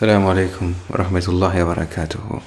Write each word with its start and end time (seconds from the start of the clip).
Selamun 0.00 0.30
Aleyküm 0.30 0.76
ve 0.92 0.98
Rahmetullahi 0.98 1.66
ve 1.66 1.76
Berekatuhu. 1.76 2.42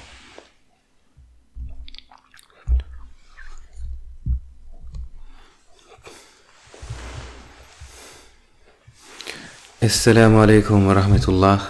Esselamu 9.82 10.40
Aleyküm 10.40 10.88
ve 10.88 10.94
Rahmetullah. 10.94 11.60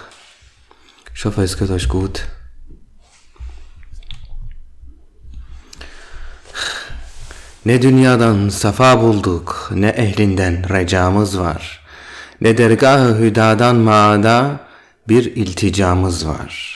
Ich 1.14 1.24
hoffe, 1.24 1.42
es. 1.42 1.56
Ne 7.64 7.82
dünyadan 7.82 8.48
safa 8.48 9.02
bulduk, 9.02 9.70
ne 9.74 9.88
ehlinden 9.88 10.68
recamız 10.68 11.38
var. 11.38 11.84
Ne 12.40 12.58
dergah-ı 12.58 13.18
hüdadan 13.18 13.76
maada, 13.76 14.60
bir 15.08 15.36
ilticamız 15.36 16.28
var. 16.28 16.74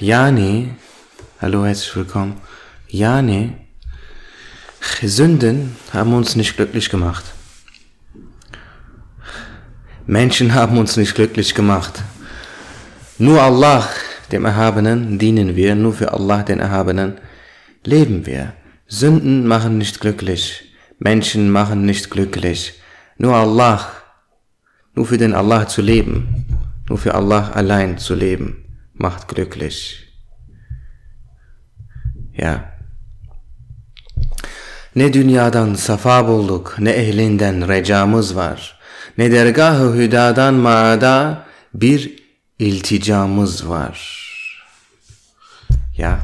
Yani, 0.00 0.68
hallo, 1.40 1.66
herzlich 1.66 1.96
willkommen. 1.96 2.34
Yani, 2.90 3.52
Sünden 5.02 5.70
haben 5.92 6.12
uns 6.12 6.36
nicht 6.36 6.56
glücklich 6.56 6.90
gemacht. 6.90 7.24
Menschen 10.06 10.54
haben 10.54 10.78
uns 10.78 10.96
nicht 10.96 11.14
glücklich 11.14 11.54
gemacht. 11.54 12.02
Nur 13.18 13.40
Allah, 13.40 13.88
dem 14.32 14.44
Erhabenen, 14.44 15.18
dienen 15.18 15.56
wir, 15.56 15.74
nur 15.74 15.94
für 15.94 16.12
Allah, 16.12 16.42
den 16.42 16.58
Erhabenen, 16.58 17.20
leben 17.84 18.26
wir. 18.26 18.52
Sünden 18.88 19.46
machen 19.46 19.78
nicht 19.78 20.00
glücklich. 20.00 20.74
Menschen 20.98 21.50
machen 21.50 21.86
nicht 21.86 22.10
glücklich. 22.10 22.74
Nur 23.18 23.34
Allah, 23.34 24.01
nur 24.94 25.06
für 25.06 25.18
den 25.18 25.34
Allah 25.34 25.66
zu 25.68 25.82
leben, 25.82 26.46
nur 26.88 26.98
für 26.98 27.14
Allah 27.14 27.50
allein 27.52 27.98
zu 27.98 28.14
leben, 28.14 28.64
macht 28.94 29.28
glücklich. 29.28 30.08
Ya. 32.34 32.72
Ne 34.94 35.12
dünyadan 35.12 35.74
safa 35.74 36.22
bulduk, 36.28 36.78
ne 36.78 36.90
ehlinden 36.90 37.68
recamız 37.68 38.36
var. 38.36 38.78
Ne 39.18 39.30
dergah-ı 39.30 39.94
hüdadan 39.94 40.54
maada 40.54 41.46
bir 41.74 42.22
ilticamız 42.58 43.68
var. 43.68 44.22
Ja. 45.96 46.20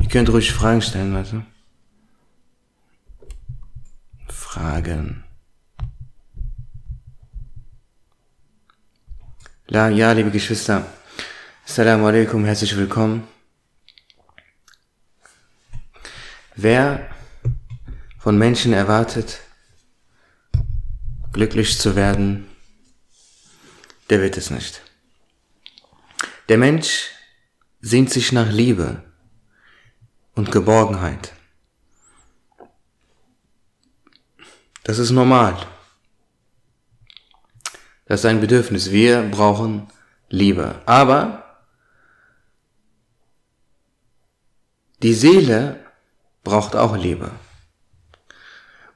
Ihr 0.00 0.08
könnt 0.08 0.28
ruhig 0.28 0.52
Fragen 0.52 0.80
stellen, 0.80 1.12
warte. 1.12 1.42
Fragen. 4.28 5.23
La, 9.74 9.88
ja, 9.88 10.12
liebe 10.12 10.30
Geschwister. 10.30 10.86
Assalamu 11.66 12.06
alaikum, 12.06 12.44
herzlich 12.44 12.76
willkommen. 12.76 13.26
Wer 16.54 17.10
von 18.20 18.38
Menschen 18.38 18.72
erwartet, 18.72 19.40
glücklich 21.32 21.76
zu 21.76 21.96
werden, 21.96 22.46
der 24.10 24.20
wird 24.20 24.36
es 24.36 24.50
nicht. 24.50 24.80
Der 26.48 26.58
Mensch 26.58 27.10
sehnt 27.80 28.10
sich 28.10 28.30
nach 28.30 28.52
Liebe 28.52 29.02
und 30.36 30.52
Geborgenheit. 30.52 31.32
Das 34.84 35.00
ist 35.00 35.10
normal. 35.10 35.66
Das 38.06 38.20
ist 38.20 38.26
ein 38.26 38.40
Bedürfnis. 38.40 38.90
Wir 38.90 39.22
brauchen 39.22 39.86
Liebe. 40.28 40.74
Aber 40.86 41.44
die 45.02 45.14
Seele 45.14 45.80
braucht 46.42 46.76
auch 46.76 46.96
Liebe. 46.96 47.30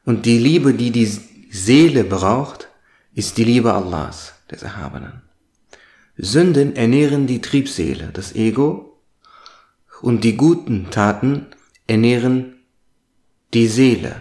Und 0.04 0.26
die 0.26 0.38
Liebe, 0.38 0.74
die 0.74 0.90
die 0.90 1.06
Seele 1.50 2.04
braucht, 2.04 2.68
ist 3.14 3.36
die 3.36 3.44
Liebe 3.44 3.72
Allahs, 3.74 4.34
des 4.50 4.62
Erhabenen. 4.62 5.22
Sünden 6.16 6.76
ernähren 6.76 7.26
die 7.26 7.40
Triebseele, 7.40 8.10
das 8.12 8.34
Ego, 8.34 9.00
und 10.00 10.24
die 10.24 10.36
guten 10.36 10.90
Taten 10.90 11.46
ernähren 11.86 12.56
die 13.54 13.66
Seele. 13.66 14.20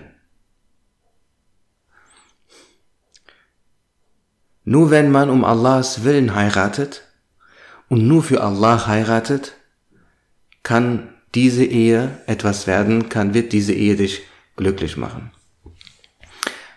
Nur 4.70 4.92
wenn 4.92 5.12
man 5.12 5.30
um 5.30 5.46
Allahs 5.46 6.04
Willen 6.04 6.36
heiratet 6.36 7.04
und 7.88 8.06
nur 8.06 8.22
für 8.22 8.44
Allah 8.44 8.86
heiratet, 8.86 9.54
kann 10.62 11.08
diese 11.34 11.64
Ehe 11.64 12.18
etwas 12.26 12.68
werden, 12.68 13.08
kann, 13.08 13.34
wird 13.34 13.54
diese 13.54 13.72
Ehe 13.72 13.96
dich 13.96 14.24
glücklich 14.58 14.98
machen. 14.98 15.32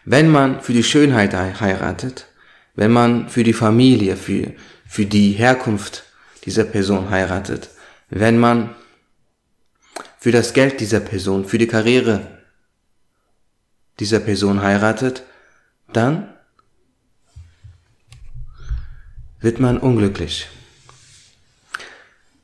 Wenn 0.04 0.30
man 0.30 0.60
für 0.60 0.72
die 0.72 0.84
Schönheit 0.84 1.34
heiratet, 1.34 2.28
wenn 2.76 2.92
man 2.92 3.28
für 3.28 3.42
die 3.42 3.52
Familie, 3.52 4.14
für, 4.16 4.52
für 4.86 5.06
die 5.06 5.32
Herkunft 5.32 6.04
dieser 6.44 6.66
Person 6.66 7.10
heiratet, 7.10 7.70
wenn 8.08 8.38
man 8.38 8.76
für 10.16 10.30
das 10.30 10.52
Geld 10.52 10.78
dieser 10.78 11.00
Person, 11.00 11.44
für 11.44 11.58
die 11.58 11.66
Karriere 11.66 12.38
dieser 13.98 14.20
Person 14.20 14.62
heiratet, 14.62 15.24
dann 15.92 16.28
wird 19.40 19.58
man 19.58 19.78
unglücklich. 19.78 20.48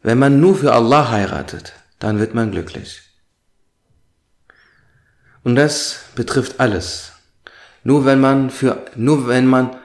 Wenn 0.03 0.19
man 0.19 0.41
nur 0.41 0.57
für 0.57 0.73
Allah 0.73 1.11
heiratet, 1.11 1.75
dann 1.99 2.19
wird 2.19 2.35
man 2.35 2.51
glücklich. 2.51 3.03
Und 5.43 5.57
das 5.57 6.07
betrifft 6.15 6.61
alles. 6.61 7.13
Nur 7.85 8.05
wenn 8.05 8.21
man 8.21 8.51
für, 8.51 8.85
nur 8.97 9.29
wenn 9.29 9.47
man 9.47 9.77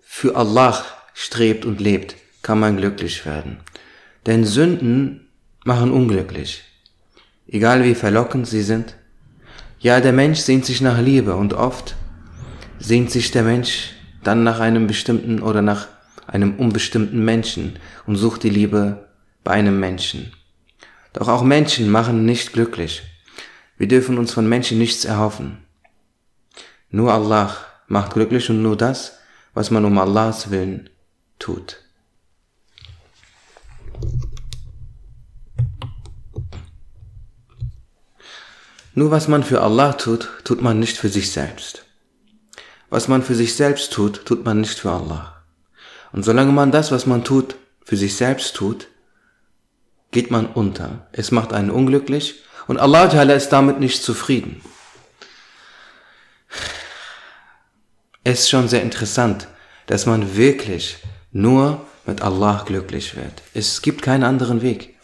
für 0.00 0.36
Allah 0.36 0.84
strebt 1.14 1.64
und 1.64 1.80
lebt, 1.80 2.16
kann 2.42 2.58
man 2.58 2.76
glücklich 2.76 3.24
werden. 3.24 3.58
Denn 4.26 4.44
Sünden 4.44 5.28
machen 5.64 5.92
unglücklich. 5.92 6.64
Egal 7.46 7.84
wie 7.84 7.94
verlockend 7.94 8.46
sie 8.46 8.62
sind. 8.62 8.96
Ja, 9.78 10.00
der 10.00 10.12
Mensch 10.12 10.40
sehnt 10.40 10.66
sich 10.66 10.80
nach 10.80 11.00
Liebe 11.00 11.34
und 11.34 11.54
oft 11.54 11.94
sehnt 12.78 13.10
sich 13.10 13.30
der 13.30 13.42
Mensch 13.44 13.92
dann 14.22 14.44
nach 14.44 14.60
einem 14.60 14.86
bestimmten 14.86 15.40
oder 15.40 15.62
nach 15.62 15.88
einem 16.30 16.56
unbestimmten 16.56 17.24
Menschen 17.24 17.78
und 18.06 18.16
sucht 18.16 18.44
die 18.44 18.50
Liebe 18.50 19.08
bei 19.42 19.52
einem 19.52 19.80
Menschen. 19.80 20.32
Doch 21.12 21.28
auch 21.28 21.42
Menschen 21.42 21.90
machen 21.90 22.24
nicht 22.24 22.52
glücklich. 22.52 23.02
Wir 23.76 23.88
dürfen 23.88 24.16
uns 24.16 24.32
von 24.32 24.48
Menschen 24.48 24.78
nichts 24.78 25.04
erhoffen. 25.04 25.58
Nur 26.90 27.12
Allah 27.12 27.56
macht 27.88 28.14
glücklich 28.14 28.48
und 28.48 28.62
nur 28.62 28.76
das, 28.76 29.18
was 29.54 29.70
man 29.70 29.84
um 29.84 29.98
Allahs 29.98 30.50
Willen 30.50 30.88
tut. 31.38 31.78
Nur 38.94 39.10
was 39.10 39.28
man 39.28 39.42
für 39.42 39.62
Allah 39.62 39.94
tut, 39.94 40.28
tut 40.44 40.62
man 40.62 40.78
nicht 40.78 40.96
für 40.96 41.08
sich 41.08 41.32
selbst. 41.32 41.86
Was 42.88 43.08
man 43.08 43.22
für 43.22 43.34
sich 43.34 43.54
selbst 43.54 43.92
tut, 43.92 44.24
tut 44.26 44.44
man 44.44 44.60
nicht 44.60 44.78
für 44.78 44.90
Allah. 44.90 45.39
Und 46.12 46.24
solange 46.24 46.52
man 46.52 46.72
das, 46.72 46.90
was 46.90 47.06
man 47.06 47.24
tut, 47.24 47.56
für 47.84 47.96
sich 47.96 48.16
selbst 48.16 48.56
tut, 48.56 48.88
geht 50.10 50.30
man 50.30 50.46
unter. 50.46 51.08
Es 51.12 51.30
macht 51.30 51.52
einen 51.52 51.70
unglücklich 51.70 52.42
und 52.66 52.78
Allah 52.78 53.04
ist 53.32 53.50
damit 53.50 53.80
nicht 53.80 54.02
zufrieden. 54.02 54.60
Es 58.24 58.40
ist 58.40 58.50
schon 58.50 58.68
sehr 58.68 58.82
interessant, 58.82 59.48
dass 59.86 60.06
man 60.06 60.36
wirklich 60.36 60.98
nur 61.32 61.86
mit 62.06 62.22
Allah 62.22 62.64
glücklich 62.66 63.16
wird. 63.16 63.42
Es 63.54 63.82
gibt 63.82 64.02
keinen 64.02 64.24
anderen 64.24 64.62
Weg. 64.62 64.96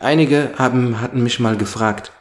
Einige 0.00 0.52
haben, 0.56 1.00
hatten 1.00 1.22
mich 1.22 1.40
mal 1.40 1.56
gefragt, 1.56 2.12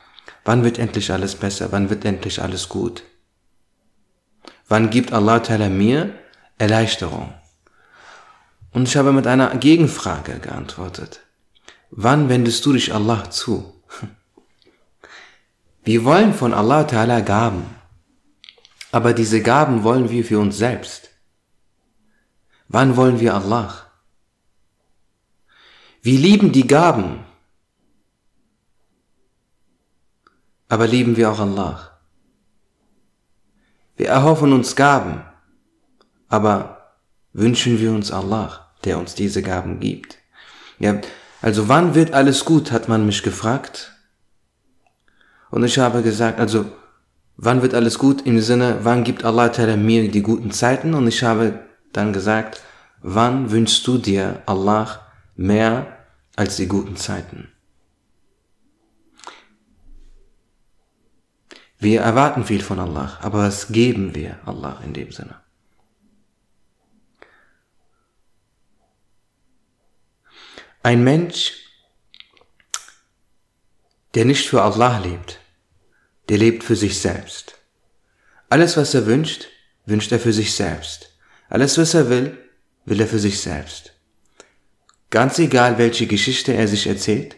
wann 0.45 0.63
wird 0.63 0.79
endlich 0.79 1.11
alles 1.11 1.35
besser, 1.35 1.71
wann 1.71 1.89
wird 1.89 2.05
endlich 2.05 2.41
alles 2.41 2.69
gut? 2.69 3.03
Wann 4.67 4.89
gibt 4.89 5.13
Allah 5.13 5.37
Ta'ala 5.37 5.69
mir 5.69 6.13
Erleichterung? 6.57 7.33
Und 8.71 8.87
ich 8.87 8.97
habe 8.97 9.11
mit 9.11 9.27
einer 9.27 9.55
Gegenfrage 9.55 10.39
geantwortet. 10.39 11.21
Wann 11.91 12.29
wendest 12.29 12.65
du 12.65 12.73
dich 12.73 12.93
Allah 12.93 13.29
zu? 13.29 13.71
Wir 15.83 16.05
wollen 16.05 16.33
von 16.33 16.53
Allah 16.53 16.81
Ta'ala 16.81 17.21
Gaben. 17.21 17.65
Aber 18.91 19.13
diese 19.13 19.41
Gaben 19.41 19.83
wollen 19.83 20.09
wir 20.09 20.23
für 20.23 20.39
uns 20.39 20.57
selbst. 20.57 21.09
Wann 22.67 22.95
wollen 22.95 23.19
wir 23.19 23.33
Allah? 23.33 23.91
Wir 26.01 26.19
lieben 26.19 26.51
die 26.51 26.67
Gaben. 26.67 27.25
Aber 30.69 30.87
lieben 30.87 31.17
wir 31.17 31.31
auch 31.31 31.39
Allah? 31.39 31.92
Wir 33.95 34.09
erhoffen 34.09 34.53
uns 34.53 34.75
Gaben, 34.75 35.23
aber 36.27 36.95
wünschen 37.31 37.79
wir 37.79 37.91
uns 37.91 38.11
Allah, 38.11 38.71
der 38.85 38.97
uns 38.97 39.13
diese 39.13 39.41
Gaben 39.41 39.79
gibt. 39.79 40.17
Ja, 40.79 40.99
also 41.41 41.69
wann 41.69 41.93
wird 41.93 42.13
alles 42.13 42.45
gut, 42.45 42.71
hat 42.71 42.87
man 42.87 43.05
mich 43.05 43.21
gefragt. 43.21 43.91
Und 45.51 45.63
ich 45.63 45.77
habe 45.77 46.01
gesagt, 46.01 46.39
also 46.39 46.65
wann 47.37 47.61
wird 47.61 47.75
alles 47.75 47.99
gut 47.99 48.25
im 48.25 48.39
Sinne, 48.39 48.79
wann 48.81 49.03
gibt 49.03 49.23
Allah 49.23 49.51
mir 49.77 50.09
die 50.09 50.23
guten 50.23 50.51
Zeiten? 50.51 50.95
Und 50.95 51.07
ich 51.07 51.23
habe 51.23 51.59
dann 51.91 52.13
gesagt, 52.13 52.61
wann 53.01 53.51
wünschst 53.51 53.85
du 53.85 53.99
dir 53.99 54.41
Allah 54.47 55.01
mehr 55.35 55.85
als 56.35 56.55
die 56.55 56.67
guten 56.67 56.95
Zeiten? 56.95 57.52
Wir 61.83 61.99
erwarten 61.99 62.45
viel 62.45 62.63
von 62.63 62.79
Allah, 62.79 63.19
aber 63.21 63.39
was 63.39 63.73
geben 63.73 64.15
wir 64.15 64.39
Allah 64.45 64.81
in 64.85 64.93
dem 64.93 65.11
Sinne? 65.11 65.35
Ein 70.81 71.03
Mensch, 71.03 71.51
der 74.13 74.23
nicht 74.23 74.47
für 74.47 74.61
Allah 74.61 74.99
lebt, 74.99 75.41
der 76.29 76.37
lebt 76.37 76.63
für 76.63 76.77
sich 76.77 77.01
selbst. 77.01 77.59
Alles, 78.47 78.77
was 78.77 78.93
er 78.93 79.05
wünscht, 79.05 79.47
wünscht 79.85 80.13
er 80.13 80.21
für 80.21 80.31
sich 80.31 80.55
selbst. 80.55 81.09
Alles, 81.49 81.77
was 81.77 81.93
er 81.93 82.09
will, 82.09 82.37
will 82.85 83.01
er 83.01 83.07
für 83.07 83.19
sich 83.19 83.41
selbst. 83.41 83.91
Ganz 85.09 85.37
egal, 85.37 85.77
welche 85.77 86.07
Geschichte 86.07 86.53
er 86.53 86.69
sich 86.69 86.87
erzählt, 86.87 87.35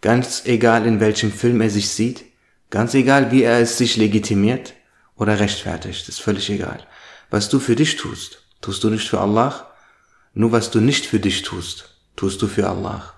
ganz 0.00 0.44
egal, 0.44 0.86
in 0.86 1.00
welchem 1.00 1.32
Film 1.32 1.60
er 1.60 1.70
sich 1.70 1.88
sieht, 1.88 2.29
ganz 2.70 2.94
egal, 2.94 3.30
wie 3.30 3.42
er 3.42 3.60
es 3.60 3.78
sich 3.78 3.96
legitimiert 3.96 4.74
oder 5.16 5.38
rechtfertigt, 5.38 6.08
ist 6.08 6.20
völlig 6.20 6.48
egal. 6.50 6.86
Was 7.28 7.48
du 7.48 7.60
für 7.60 7.76
dich 7.76 7.96
tust, 7.96 8.42
tust 8.60 8.82
du 8.82 8.90
nicht 8.90 9.08
für 9.08 9.20
Allah, 9.20 9.72
nur 10.34 10.52
was 10.52 10.70
du 10.70 10.80
nicht 10.80 11.06
für 11.06 11.20
dich 11.20 11.42
tust, 11.42 11.96
tust 12.16 12.40
du 12.42 12.46
für 12.46 12.68
Allah. 12.68 13.12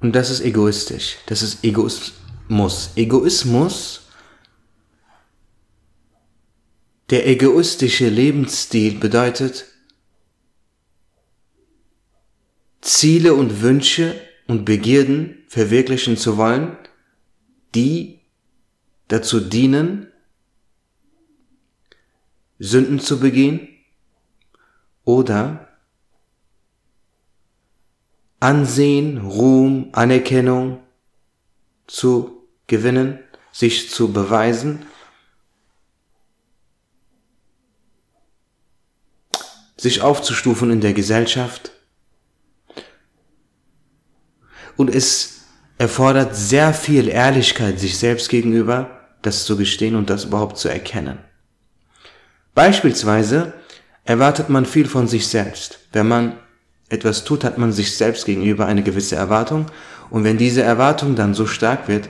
Und 0.00 0.12
das 0.12 0.30
ist 0.30 0.40
egoistisch, 0.40 1.16
das 1.26 1.42
ist 1.42 1.64
Egoismus. 1.64 2.90
Egoismus 2.96 4.02
Der 7.10 7.28
egoistische 7.28 8.08
Lebensstil 8.08 8.98
bedeutet, 8.98 9.66
Ziele 12.80 13.34
und 13.34 13.62
Wünsche 13.62 14.20
und 14.48 14.64
Begierden 14.64 15.44
verwirklichen 15.46 16.16
zu 16.16 16.36
wollen, 16.36 16.76
die 17.76 18.20
dazu 19.08 19.38
dienen, 19.38 20.10
Sünden 22.58 22.98
zu 22.98 23.20
begehen 23.20 23.68
oder 25.04 25.68
Ansehen, 28.40 29.18
Ruhm, 29.18 29.90
Anerkennung 29.92 30.80
zu 31.86 32.48
gewinnen, 32.66 33.20
sich 33.52 33.90
zu 33.90 34.12
beweisen 34.12 34.86
sich 39.76 40.00
aufzustufen 40.00 40.70
in 40.70 40.80
der 40.80 40.94
Gesellschaft. 40.94 41.70
Und 44.76 44.94
es 44.94 45.35
erfordert 45.78 46.34
sehr 46.34 46.72
viel 46.72 47.08
Ehrlichkeit 47.08 47.78
sich 47.78 47.98
selbst 47.98 48.28
gegenüber, 48.28 48.90
das 49.22 49.44
zu 49.44 49.56
gestehen 49.56 49.96
und 49.96 50.10
das 50.10 50.24
überhaupt 50.24 50.58
zu 50.58 50.68
erkennen. 50.68 51.18
Beispielsweise 52.54 53.52
erwartet 54.04 54.48
man 54.48 54.64
viel 54.64 54.86
von 54.86 55.08
sich 55.08 55.28
selbst. 55.28 55.80
Wenn 55.92 56.08
man 56.08 56.38
etwas 56.88 57.24
tut, 57.24 57.44
hat 57.44 57.58
man 57.58 57.72
sich 57.72 57.96
selbst 57.96 58.24
gegenüber 58.24 58.66
eine 58.66 58.82
gewisse 58.82 59.16
Erwartung. 59.16 59.66
Und 60.10 60.24
wenn 60.24 60.38
diese 60.38 60.62
Erwartung 60.62 61.16
dann 61.16 61.34
so 61.34 61.46
stark 61.46 61.88
wird, 61.88 62.08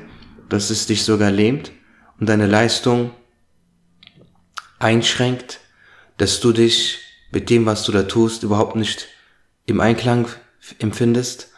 dass 0.49 0.71
es 0.71 0.87
dich 0.87 1.03
sogar 1.03 1.31
lähmt 1.31 1.73
und 2.21 2.29
deine 2.29 2.47
Leistung 2.47 3.11
einschränkt, 4.79 5.61
dass 6.19 6.41
du 6.41 6.53
dich 6.53 6.99
mit 7.33 7.51
dem, 7.51 7.67
was 7.67 7.85
du 7.85 7.93
da 7.93 8.05
tust, 8.05 8.43
überhaupt 8.43 8.77
nicht 8.77 9.09
im 9.65 9.81
Einklang 9.81 10.29
empfindest, 10.79 11.51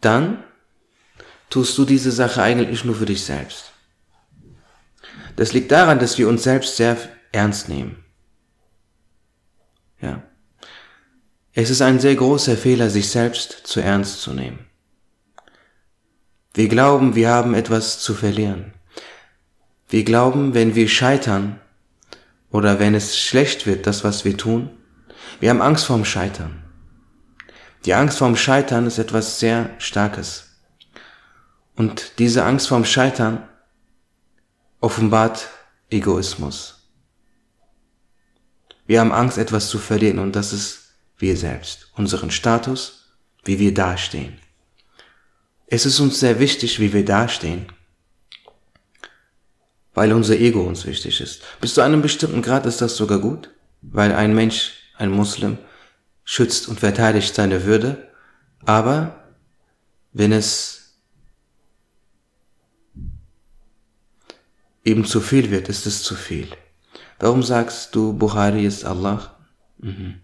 dann 0.00 0.42
tust 1.52 1.76
du 1.76 1.84
diese 1.84 2.10
Sache 2.10 2.42
eigentlich 2.42 2.82
nur 2.82 2.94
für 2.94 3.04
dich 3.04 3.24
selbst. 3.24 3.72
Das 5.36 5.52
liegt 5.52 5.70
daran, 5.70 5.98
dass 5.98 6.16
wir 6.16 6.26
uns 6.26 6.44
selbst 6.44 6.78
sehr 6.78 6.96
ernst 7.30 7.68
nehmen. 7.68 8.02
Ja. 10.00 10.22
Es 11.52 11.68
ist 11.68 11.82
ein 11.82 12.00
sehr 12.00 12.14
großer 12.14 12.56
Fehler, 12.56 12.88
sich 12.88 13.10
selbst 13.10 13.66
zu 13.66 13.80
ernst 13.80 14.22
zu 14.22 14.32
nehmen. 14.32 14.64
Wir 16.54 16.68
glauben, 16.68 17.14
wir 17.14 17.28
haben 17.28 17.52
etwas 17.52 18.00
zu 18.00 18.14
verlieren. 18.14 18.72
Wir 19.90 20.04
glauben, 20.04 20.54
wenn 20.54 20.74
wir 20.74 20.88
scheitern 20.88 21.60
oder 22.50 22.78
wenn 22.78 22.94
es 22.94 23.18
schlecht 23.18 23.66
wird, 23.66 23.86
das, 23.86 24.04
was 24.04 24.24
wir 24.24 24.38
tun, 24.38 24.70
wir 25.38 25.50
haben 25.50 25.60
Angst 25.60 25.84
vorm 25.84 26.06
Scheitern. 26.06 26.64
Die 27.84 27.92
Angst 27.92 28.16
vorm 28.16 28.36
Scheitern 28.36 28.86
ist 28.86 28.96
etwas 28.96 29.38
sehr 29.38 29.68
Starkes. 29.76 30.51
Und 31.76 32.18
diese 32.18 32.44
Angst 32.44 32.68
vorm 32.68 32.84
Scheitern 32.84 33.48
offenbart 34.80 35.48
Egoismus. 35.90 36.88
Wir 38.86 39.00
haben 39.00 39.12
Angst, 39.12 39.38
etwas 39.38 39.68
zu 39.68 39.78
verlieren 39.78 40.18
und 40.18 40.36
das 40.36 40.52
ist 40.52 40.94
wir 41.18 41.36
selbst, 41.36 41.90
unseren 41.94 42.30
Status, 42.30 43.14
wie 43.44 43.58
wir 43.58 43.72
dastehen. 43.72 44.38
Es 45.66 45.86
ist 45.86 46.00
uns 46.00 46.20
sehr 46.20 46.40
wichtig, 46.40 46.80
wie 46.80 46.92
wir 46.92 47.04
dastehen, 47.04 47.66
weil 49.94 50.12
unser 50.12 50.36
Ego 50.36 50.62
uns 50.62 50.84
wichtig 50.84 51.20
ist. 51.20 51.42
Bis 51.60 51.74
zu 51.74 51.80
einem 51.80 52.02
bestimmten 52.02 52.42
Grad 52.42 52.66
ist 52.66 52.80
das 52.80 52.96
sogar 52.96 53.20
gut, 53.20 53.50
weil 53.80 54.12
ein 54.12 54.34
Mensch 54.34 54.72
ein 54.96 55.10
Muslim, 55.10 55.58
schützt 56.24 56.68
und 56.68 56.80
verteidigt 56.80 57.34
seine 57.34 57.64
Würde, 57.64 58.10
aber 58.64 59.24
wenn 60.12 60.32
es 60.32 60.81
eben 64.84 65.04
zu 65.04 65.20
viel 65.20 65.50
wird, 65.50 65.68
ist 65.68 65.86
es 65.86 66.02
zu 66.02 66.14
viel. 66.14 66.48
Warum 67.18 67.42
sagst 67.42 67.94
du, 67.94 68.12
Bukhari 68.12 68.66
ist 68.66 68.84
Allah? 68.84 69.36
Mhm. 69.78 70.20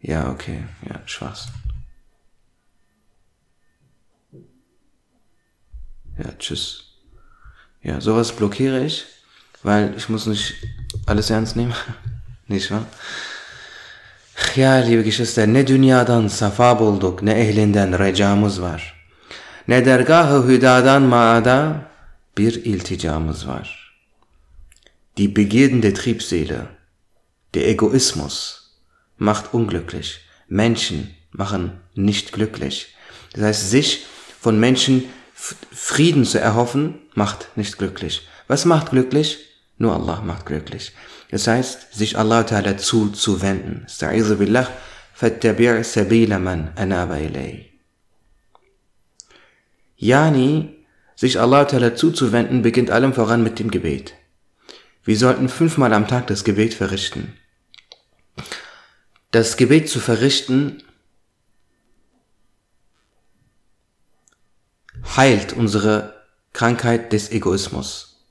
Ja, 0.00 0.30
okay, 0.30 0.64
ja, 0.88 1.00
Schwarz. 1.06 1.48
Ja, 6.18 6.30
tschüss. 6.38 6.84
Ja, 7.82 8.00
sowas 8.00 8.32
blockiere 8.32 8.84
ich, 8.84 9.04
weil 9.62 9.94
ich 9.96 10.08
muss 10.08 10.26
nicht 10.26 10.54
alles 11.06 11.30
ernst 11.30 11.56
nehmen. 11.56 11.74
nicht 12.46 12.70
wahr? 12.70 12.86
Ya 14.54 14.78
liebe 14.78 15.02
Geschwister, 15.02 15.46
ne 15.46 15.64
dünyadan 15.64 16.28
safa 16.28 16.74
bulduk, 16.74 17.22
ne 17.22 17.34
ehlinden 17.34 17.98
recamız 17.98 18.60
var. 18.60 18.94
Ne 19.68 19.84
dergahı 19.84 20.48
hüdadan 20.48 21.02
maada 21.02 21.90
bir 22.38 22.64
ilticamız 22.64 23.48
var. 23.48 23.94
Die 25.16 25.36
Begierden 25.36 25.82
der 25.82 25.94
Triebseele, 25.94 26.68
der 27.54 27.68
Egoismus, 27.68 28.60
macht 29.18 29.54
unglücklich. 29.54 30.20
Menschen 30.48 31.14
machen 31.32 31.80
nicht 31.94 32.32
glücklich. 32.32 32.94
Das 33.32 33.42
heißt, 33.42 33.70
sich 33.70 34.06
von 34.40 34.58
Menschen 34.58 35.04
Frieden 35.34 36.24
zu 36.24 36.40
erhoffen, 36.40 37.00
macht 37.14 37.56
nicht 37.56 37.78
glücklich. 37.78 38.26
Was 38.48 38.64
macht 38.64 38.90
glücklich? 38.90 39.38
Nur 39.78 39.94
Allah 39.94 40.20
macht 40.20 40.46
glücklich. 40.46 40.92
Das 41.30 41.46
heißt, 41.46 41.94
sich 41.94 42.16
Allah 42.16 42.42
Ta'ala 42.42 42.76
zuzuwenden. 42.76 43.86
Sta'izu. 43.88 44.36
Yani, 49.96 50.83
sich 51.16 51.40
Allah 51.40 51.64
Ta'ala 51.64 51.94
zuzuwenden, 51.94 52.62
beginnt 52.62 52.90
allem 52.90 53.12
voran 53.12 53.42
mit 53.42 53.58
dem 53.58 53.70
Gebet. 53.70 54.14
Wir 55.04 55.18
sollten 55.18 55.48
fünfmal 55.48 55.92
am 55.92 56.08
Tag 56.08 56.26
das 56.28 56.44
Gebet 56.44 56.74
verrichten. 56.74 57.38
Das 59.30 59.56
Gebet 59.56 59.88
zu 59.88 60.00
verrichten 60.00 60.82
heilt 65.16 65.52
unsere 65.52 66.24
Krankheit 66.52 67.12
des 67.12 67.30
Egoismus. 67.30 68.24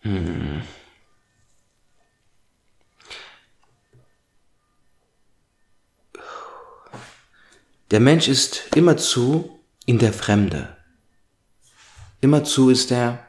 Hm. 0.00 0.62
Der 7.90 8.00
Mensch 8.00 8.28
ist 8.28 8.74
immerzu 8.74 9.60
in 9.84 9.98
der 9.98 10.12
Fremde. 10.12 10.79
Immerzu 12.20 12.70
ist 12.70 12.92
er 12.92 13.26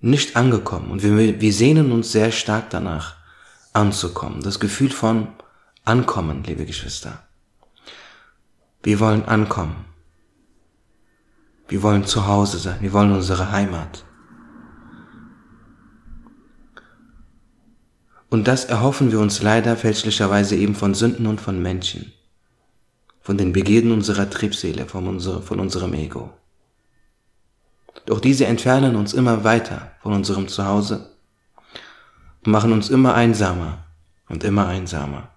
nicht 0.00 0.36
angekommen. 0.36 0.90
Und 0.90 1.02
wir, 1.02 1.40
wir 1.40 1.52
sehnen 1.52 1.92
uns 1.92 2.12
sehr 2.12 2.32
stark 2.32 2.70
danach, 2.70 3.16
anzukommen. 3.72 4.42
Das 4.42 4.60
Gefühl 4.60 4.90
von 4.90 5.28
Ankommen, 5.84 6.44
liebe 6.44 6.66
Geschwister. 6.66 7.22
Wir 8.82 9.00
wollen 9.00 9.24
ankommen. 9.24 9.84
Wir 11.68 11.82
wollen 11.82 12.04
zu 12.04 12.26
Hause 12.26 12.58
sein. 12.58 12.80
Wir 12.80 12.92
wollen 12.92 13.12
unsere 13.12 13.50
Heimat. 13.50 14.04
Und 18.28 18.48
das 18.48 18.64
erhoffen 18.64 19.12
wir 19.12 19.20
uns 19.20 19.42
leider 19.42 19.76
fälschlicherweise 19.76 20.56
eben 20.56 20.74
von 20.74 20.94
Sünden 20.94 21.26
und 21.26 21.40
von 21.40 21.60
Menschen. 21.60 22.12
Von 23.22 23.38
den 23.38 23.52
Begierden 23.52 23.92
unserer 23.92 24.28
Triebseele, 24.28 24.86
von, 24.86 25.06
unser, 25.06 25.42
von 25.42 25.60
unserem 25.60 25.94
Ego. 25.94 26.32
Doch 28.06 28.20
diese 28.20 28.46
entfernen 28.46 28.96
uns 28.96 29.14
immer 29.14 29.44
weiter 29.44 29.92
von 30.02 30.12
unserem 30.12 30.48
Zuhause 30.48 31.10
und 32.44 32.50
machen 32.50 32.72
uns 32.72 32.90
immer 32.90 33.14
einsamer 33.14 33.84
und 34.28 34.42
immer 34.42 34.66
einsamer. 34.66 35.28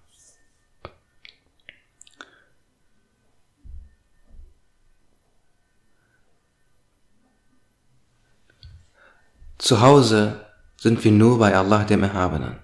Zu 9.58 9.80
Hause 9.80 10.44
sind 10.76 11.02
wir 11.02 11.12
nur 11.12 11.38
bei 11.38 11.56
Allah 11.56 11.84
dem 11.84 12.02
Erhabenen. 12.02 12.58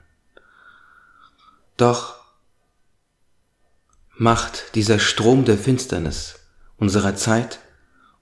Doch 1.76 2.21
macht 4.22 4.76
dieser 4.76 5.00
Strom 5.00 5.44
der 5.44 5.58
Finsternis 5.58 6.36
unserer 6.76 7.16
Zeit 7.16 7.58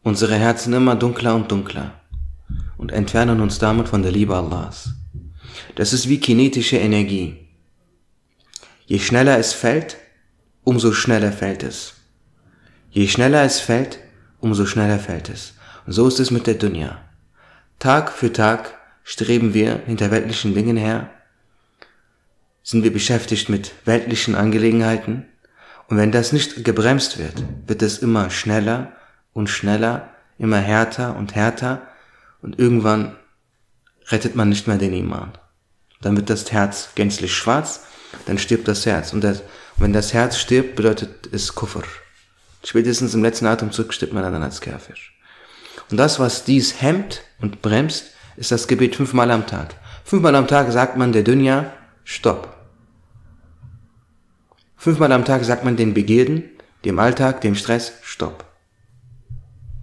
unsere 0.02 0.34
Herzen 0.34 0.72
immer 0.72 0.96
dunkler 0.96 1.34
und 1.34 1.52
dunkler 1.52 2.00
und 2.78 2.90
entfernen 2.90 3.42
uns 3.42 3.58
damit 3.58 3.88
von 3.88 4.02
der 4.02 4.10
Liebe 4.10 4.34
Allahs. 4.34 4.94
Das 5.74 5.92
ist 5.92 6.08
wie 6.08 6.18
kinetische 6.18 6.78
Energie. 6.78 7.46
Je 8.86 8.98
schneller 8.98 9.36
es 9.36 9.52
fällt, 9.52 9.98
umso 10.64 10.92
schneller 10.92 11.32
fällt 11.32 11.62
es. 11.62 11.92
Je 12.90 13.06
schneller 13.06 13.44
es 13.44 13.60
fällt, 13.60 13.98
umso 14.40 14.64
schneller 14.64 14.98
fällt 14.98 15.28
es. 15.28 15.52
Und 15.84 15.92
so 15.92 16.08
ist 16.08 16.18
es 16.18 16.30
mit 16.30 16.46
der 16.46 16.54
Dunya. 16.54 16.98
Tag 17.78 18.10
für 18.10 18.32
Tag 18.32 18.74
streben 19.04 19.52
wir 19.52 19.82
hinter 19.84 20.10
weltlichen 20.10 20.54
Dingen 20.54 20.78
her, 20.78 21.10
sind 22.62 22.84
wir 22.84 22.92
beschäftigt 22.92 23.50
mit 23.50 23.72
weltlichen 23.84 24.34
Angelegenheiten, 24.34 25.26
und 25.90 25.96
wenn 25.96 26.12
das 26.12 26.32
nicht 26.32 26.64
gebremst 26.64 27.18
wird, 27.18 27.42
wird 27.66 27.82
es 27.82 27.98
immer 27.98 28.30
schneller 28.30 28.92
und 29.32 29.50
schneller, 29.50 30.08
immer 30.38 30.58
härter 30.58 31.16
und 31.16 31.34
härter 31.34 31.82
und 32.42 32.58
irgendwann 32.60 33.16
rettet 34.06 34.36
man 34.36 34.48
nicht 34.48 34.68
mehr 34.68 34.78
den 34.78 34.94
Iman. 34.94 35.32
Dann 36.00 36.16
wird 36.16 36.30
das 36.30 36.50
Herz 36.52 36.90
gänzlich 36.94 37.34
schwarz, 37.34 37.82
dann 38.26 38.38
stirbt 38.38 38.68
das 38.68 38.86
Herz. 38.86 39.12
Und 39.12 39.22
das, 39.22 39.42
wenn 39.78 39.92
das 39.92 40.14
Herz 40.14 40.38
stirbt, 40.38 40.76
bedeutet 40.76 41.28
es 41.32 41.56
Kuffer. 41.56 41.82
Spätestens 42.64 43.14
im 43.14 43.22
letzten 43.24 43.46
Atemzug 43.46 43.92
stirbt 43.92 44.12
man 44.12 44.22
dann 44.22 44.42
als 44.42 44.60
Kafir. 44.60 44.94
Und 45.90 45.96
das, 45.96 46.20
was 46.20 46.44
dies 46.44 46.80
hemmt 46.80 47.22
und 47.40 47.62
bremst, 47.62 48.12
ist 48.36 48.52
das 48.52 48.68
Gebet 48.68 48.94
fünfmal 48.94 49.30
am 49.32 49.46
Tag. 49.46 49.74
Fünfmal 50.04 50.36
am 50.36 50.46
Tag 50.46 50.70
sagt 50.70 50.96
man 50.96 51.12
der 51.12 51.24
Dünja, 51.24 51.72
stopp. 52.04 52.59
Fünfmal 54.80 55.12
am 55.12 55.26
Tag 55.26 55.44
sagt 55.44 55.62
man 55.62 55.76
den 55.76 55.92
Begierden, 55.92 56.42
dem 56.86 56.98
Alltag, 56.98 57.42
dem 57.42 57.54
Stress, 57.54 57.92
stopp. 58.00 58.46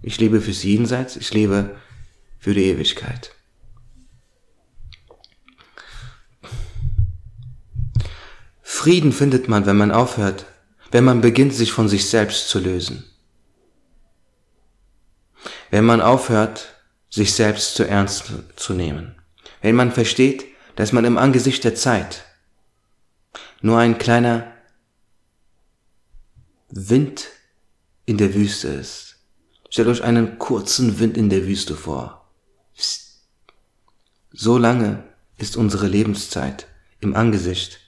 Ich 0.02 0.18
lebe 0.18 0.40
fürs 0.40 0.64
Jenseits, 0.64 1.14
ich 1.14 1.32
lebe 1.32 1.76
für 2.40 2.52
die 2.52 2.64
Ewigkeit. 2.64 3.32
Frieden 8.60 9.12
findet 9.12 9.46
man, 9.48 9.66
wenn 9.66 9.76
man 9.76 9.92
aufhört, 9.92 10.46
wenn 10.90 11.04
man 11.04 11.20
beginnt, 11.20 11.54
sich 11.54 11.70
von 11.70 11.88
sich 11.88 12.08
selbst 12.08 12.48
zu 12.48 12.58
lösen. 12.58 13.04
Wenn 15.70 15.84
man 15.84 16.00
aufhört, 16.00 16.74
sich 17.08 17.34
selbst 17.34 17.76
zu 17.76 17.86
ernst 17.86 18.32
zu 18.56 18.74
nehmen. 18.74 19.14
Wenn 19.62 19.76
man 19.76 19.92
versteht, 19.92 20.44
dass 20.74 20.90
man 20.90 21.04
im 21.04 21.18
Angesicht 21.18 21.62
der 21.62 21.76
Zeit 21.76 22.24
nur 23.60 23.78
ein 23.78 23.98
kleiner 23.98 24.57
Wind 26.70 27.28
in 28.04 28.18
der 28.18 28.34
Wüste 28.34 28.68
ist 28.68 29.08
Stellt 29.70 29.88
euch 29.88 30.02
einen 30.02 30.38
kurzen 30.38 30.98
Wind 30.98 31.16
in 31.16 31.28
der 31.28 31.46
Wüste 31.46 31.76
vor. 31.76 32.30
So 34.32 34.56
lange 34.56 35.04
ist 35.36 35.56
unsere 35.56 35.88
Lebenszeit 35.88 36.66
im 37.00 37.14
Angesicht 37.14 37.80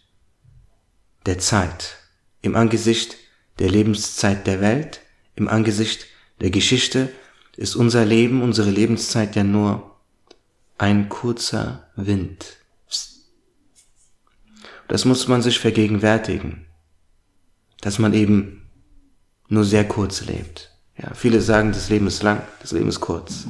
der 1.26 1.38
Zeit, 1.38 1.96
im 2.42 2.54
Angesicht 2.54 3.16
der 3.58 3.70
Lebenszeit 3.70 4.46
der 4.46 4.60
Welt, 4.60 5.00
im 5.34 5.48
Angesicht 5.48 6.06
der 6.40 6.50
Geschichte 6.50 7.10
ist 7.56 7.76
unser 7.76 8.04
Leben, 8.04 8.42
unsere 8.42 8.70
Lebenszeit 8.70 9.36
ja 9.36 9.44
nur 9.44 9.96
ein 10.78 11.08
kurzer 11.08 11.90
Wind. 11.96 12.56
Das 14.88 15.04
muss 15.04 15.28
man 15.28 15.40
sich 15.40 15.58
vergegenwärtigen, 15.58 16.66
dass 17.80 17.98
man 17.98 18.12
eben 18.12 18.59
nur 19.50 19.64
sehr 19.64 19.86
kurz 19.86 20.24
lebt. 20.24 20.70
Ja, 20.96 21.12
viele 21.14 21.40
sagen, 21.40 21.72
das 21.72 21.90
Leben 21.90 22.06
ist 22.06 22.22
lang, 22.22 22.42
das 22.60 22.72
Leben 22.72 22.88
ist 22.88 23.00
kurz. 23.00 23.46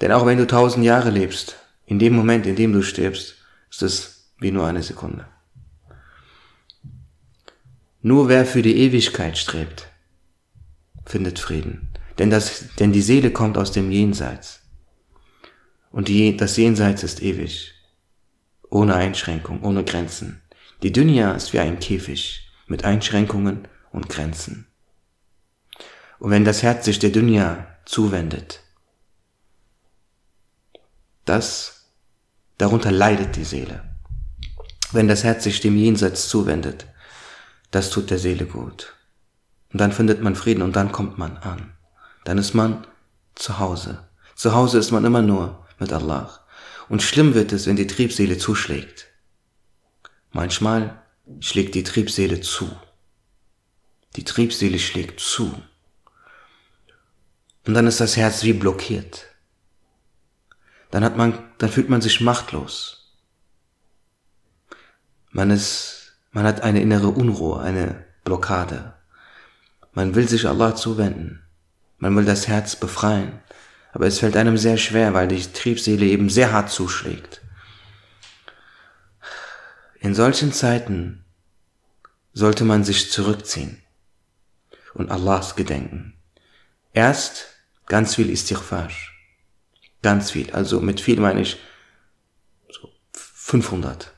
Denn 0.00 0.10
auch 0.10 0.26
wenn 0.26 0.38
du 0.38 0.46
tausend 0.46 0.84
Jahre 0.84 1.10
lebst, 1.10 1.56
in 1.86 1.98
dem 1.98 2.14
Moment, 2.14 2.46
in 2.46 2.56
dem 2.56 2.72
du 2.72 2.82
stirbst, 2.82 3.36
ist 3.70 3.82
es 3.82 4.32
wie 4.38 4.50
nur 4.50 4.66
eine 4.66 4.82
Sekunde. 4.82 5.26
Nur 8.00 8.28
wer 8.28 8.44
für 8.46 8.62
die 8.62 8.76
Ewigkeit 8.78 9.38
strebt, 9.38 9.88
findet 11.06 11.38
Frieden. 11.38 11.90
Denn, 12.18 12.30
das, 12.30 12.74
denn 12.78 12.92
die 12.92 13.02
Seele 13.02 13.30
kommt 13.30 13.58
aus 13.58 13.72
dem 13.72 13.90
Jenseits. 13.90 14.60
Und 15.90 16.08
die, 16.08 16.36
das 16.36 16.56
Jenseits 16.56 17.02
ist 17.02 17.22
ewig. 17.22 17.72
Ohne 18.70 18.94
Einschränkung, 18.94 19.62
ohne 19.62 19.84
Grenzen. 19.84 20.42
Die 20.82 20.92
Dünja 20.92 21.32
ist 21.32 21.52
wie 21.52 21.60
ein 21.60 21.78
Käfig 21.78 22.50
mit 22.66 22.84
Einschränkungen 22.84 23.68
und 23.94 24.08
Grenzen. 24.08 24.66
Und 26.18 26.30
wenn 26.30 26.44
das 26.44 26.62
Herz 26.62 26.84
sich 26.84 26.98
der 26.98 27.10
Dunya 27.10 27.66
zuwendet, 27.86 28.60
das, 31.24 31.86
darunter 32.58 32.90
leidet 32.90 33.36
die 33.36 33.44
Seele. 33.44 33.82
Wenn 34.92 35.08
das 35.08 35.24
Herz 35.24 35.44
sich 35.44 35.60
dem 35.60 35.76
Jenseits 35.76 36.28
zuwendet, 36.28 36.86
das 37.70 37.90
tut 37.90 38.10
der 38.10 38.18
Seele 38.18 38.46
gut. 38.46 38.94
Und 39.72 39.80
dann 39.80 39.92
findet 39.92 40.20
man 40.20 40.36
Frieden 40.36 40.62
und 40.62 40.76
dann 40.76 40.92
kommt 40.92 41.18
man 41.18 41.36
an. 41.38 41.72
Dann 42.24 42.38
ist 42.38 42.54
man 42.54 42.86
zu 43.34 43.58
Hause. 43.58 44.08
Zu 44.34 44.54
Hause 44.54 44.78
ist 44.78 44.90
man 44.90 45.04
immer 45.04 45.22
nur 45.22 45.66
mit 45.78 45.92
Allah. 45.92 46.40
Und 46.88 47.02
schlimm 47.02 47.34
wird 47.34 47.52
es, 47.52 47.66
wenn 47.66 47.76
die 47.76 47.86
Triebseele 47.86 48.38
zuschlägt. 48.38 49.06
Manchmal 50.32 51.02
schlägt 51.40 51.74
die 51.74 51.84
Triebseele 51.84 52.40
zu. 52.40 52.70
Die 54.16 54.24
Triebseele 54.24 54.78
schlägt 54.78 55.20
zu. 55.20 55.60
Und 57.66 57.74
dann 57.74 57.86
ist 57.86 58.00
das 58.00 58.16
Herz 58.16 58.44
wie 58.44 58.52
blockiert. 58.52 59.26
Dann 60.90 61.02
hat 61.02 61.16
man, 61.16 61.38
dann 61.58 61.70
fühlt 61.70 61.88
man 61.88 62.00
sich 62.00 62.20
machtlos. 62.20 63.16
Man 65.30 65.50
ist, 65.50 66.16
man 66.30 66.44
hat 66.44 66.60
eine 66.60 66.80
innere 66.80 67.08
Unruhe, 67.08 67.60
eine 67.60 68.04
Blockade. 68.22 68.94
Man 69.92 70.14
will 70.14 70.28
sich 70.28 70.46
Allah 70.46 70.76
zuwenden. 70.76 71.42
Man 71.98 72.14
will 72.16 72.24
das 72.24 72.46
Herz 72.46 72.76
befreien. 72.76 73.40
Aber 73.92 74.06
es 74.06 74.20
fällt 74.20 74.36
einem 74.36 74.58
sehr 74.58 74.76
schwer, 74.76 75.14
weil 75.14 75.26
die 75.26 75.40
Triebseele 75.40 76.06
eben 76.06 76.28
sehr 76.28 76.52
hart 76.52 76.70
zuschlägt. 76.70 77.40
In 79.98 80.14
solchen 80.14 80.52
Zeiten 80.52 81.24
sollte 82.32 82.64
man 82.64 82.84
sich 82.84 83.10
zurückziehen 83.10 83.83
und 84.94 85.10
Allahs 85.10 85.56
gedenken. 85.56 86.14
Erst 86.92 87.54
Ganz 87.86 88.14
viel 88.14 88.30
Istighfar. 88.30 88.88
Ganz 90.02 90.30
viel. 90.30 90.50
Also 90.52 90.80
mit 90.80 91.00
viel 91.00 91.20
meine 91.20 91.42
ich 91.42 91.58
so 92.70 92.88
500. 93.12 94.12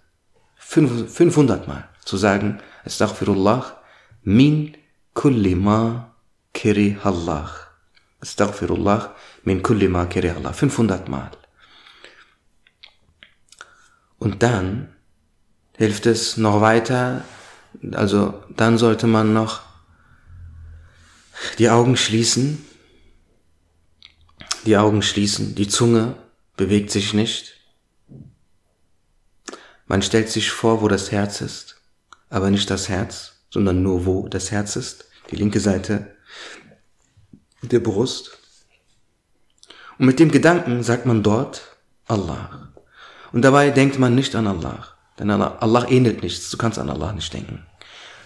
500 0.56 1.68
Mal 1.68 1.88
zu 2.04 2.16
sagen, 2.16 2.61
Astaghfirullah 2.85 3.83
min 4.23 4.76
kulli 5.14 5.54
ma 5.54 6.14
kiri 6.52 6.97
Allah. 7.02 7.50
Astaghfirullah 8.21 9.14
min 9.45 9.62
kulli 9.62 9.88
ma 9.88 10.06
kiri 10.06 10.30
Allah. 10.30 10.52
500 10.52 11.09
Mal. 11.09 11.30
Und 14.18 14.42
dann 14.42 14.95
hilft 15.76 16.06
es 16.06 16.37
noch 16.37 16.61
weiter, 16.61 17.25
also 17.92 18.42
dann 18.49 18.78
sollte 18.78 19.06
man 19.06 19.35
noch 19.35 19.61
die 21.59 21.69
Augen 21.69 21.97
schließen 21.97 22.64
die 24.66 24.76
Augen 24.76 25.00
schließen, 25.00 25.55
die 25.55 25.69
Zunge 25.69 26.16
bewegt 26.57 26.90
sich 26.90 27.14
nicht. 27.14 27.55
Man 29.87 30.02
stellt 30.02 30.28
sich 30.28 30.50
vor, 30.50 30.83
wo 30.83 30.88
das 30.88 31.12
Herz 31.12 31.40
ist, 31.40 31.81
aber 32.28 32.50
nicht 32.50 32.69
das 32.69 32.88
Herz, 32.88 33.45
sondern 33.50 33.83
nur 33.83 34.07
wo 34.07 34.28
das 34.28 34.50
Herz 34.50 34.75
ist, 34.75 35.05
die 35.31 35.37
linke 35.37 35.61
Seite 35.61 36.16
der 37.62 37.78
Brust. 37.78 38.38
Und 39.99 40.07
mit 40.07 40.19
dem 40.19 40.33
Gedanken 40.33 40.83
sagt 40.83 41.07
man 41.07 41.23
dort 41.23 41.76
Allah. 42.07 42.73
Und 43.33 43.43
dabei 43.43 43.71
denkt 43.71 43.99
man 43.99 44.14
nicht 44.14 44.35
an 44.35 44.47
Allah. 44.47 44.88
Denn 45.19 45.31
Allah 45.31 45.88
ähnelt 45.88 46.23
nichts. 46.23 46.50
Du 46.50 46.59
kannst 46.59 46.78
an 46.78 46.90
Allah 46.90 47.12
nicht 47.12 47.33
denken. 47.33 47.64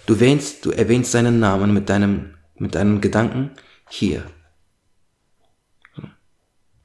Du 0.07 0.15
erwähnst, 0.15 0.65
du 0.65 0.71
erwähnst 0.71 1.13
seinen 1.13 1.39
Namen 1.39 1.73
mit 1.73 1.89
deinem, 1.89 2.35
mit 2.61 2.75
deinem 2.75 3.01
Gedanken 3.01 3.51
hier. 3.89 4.25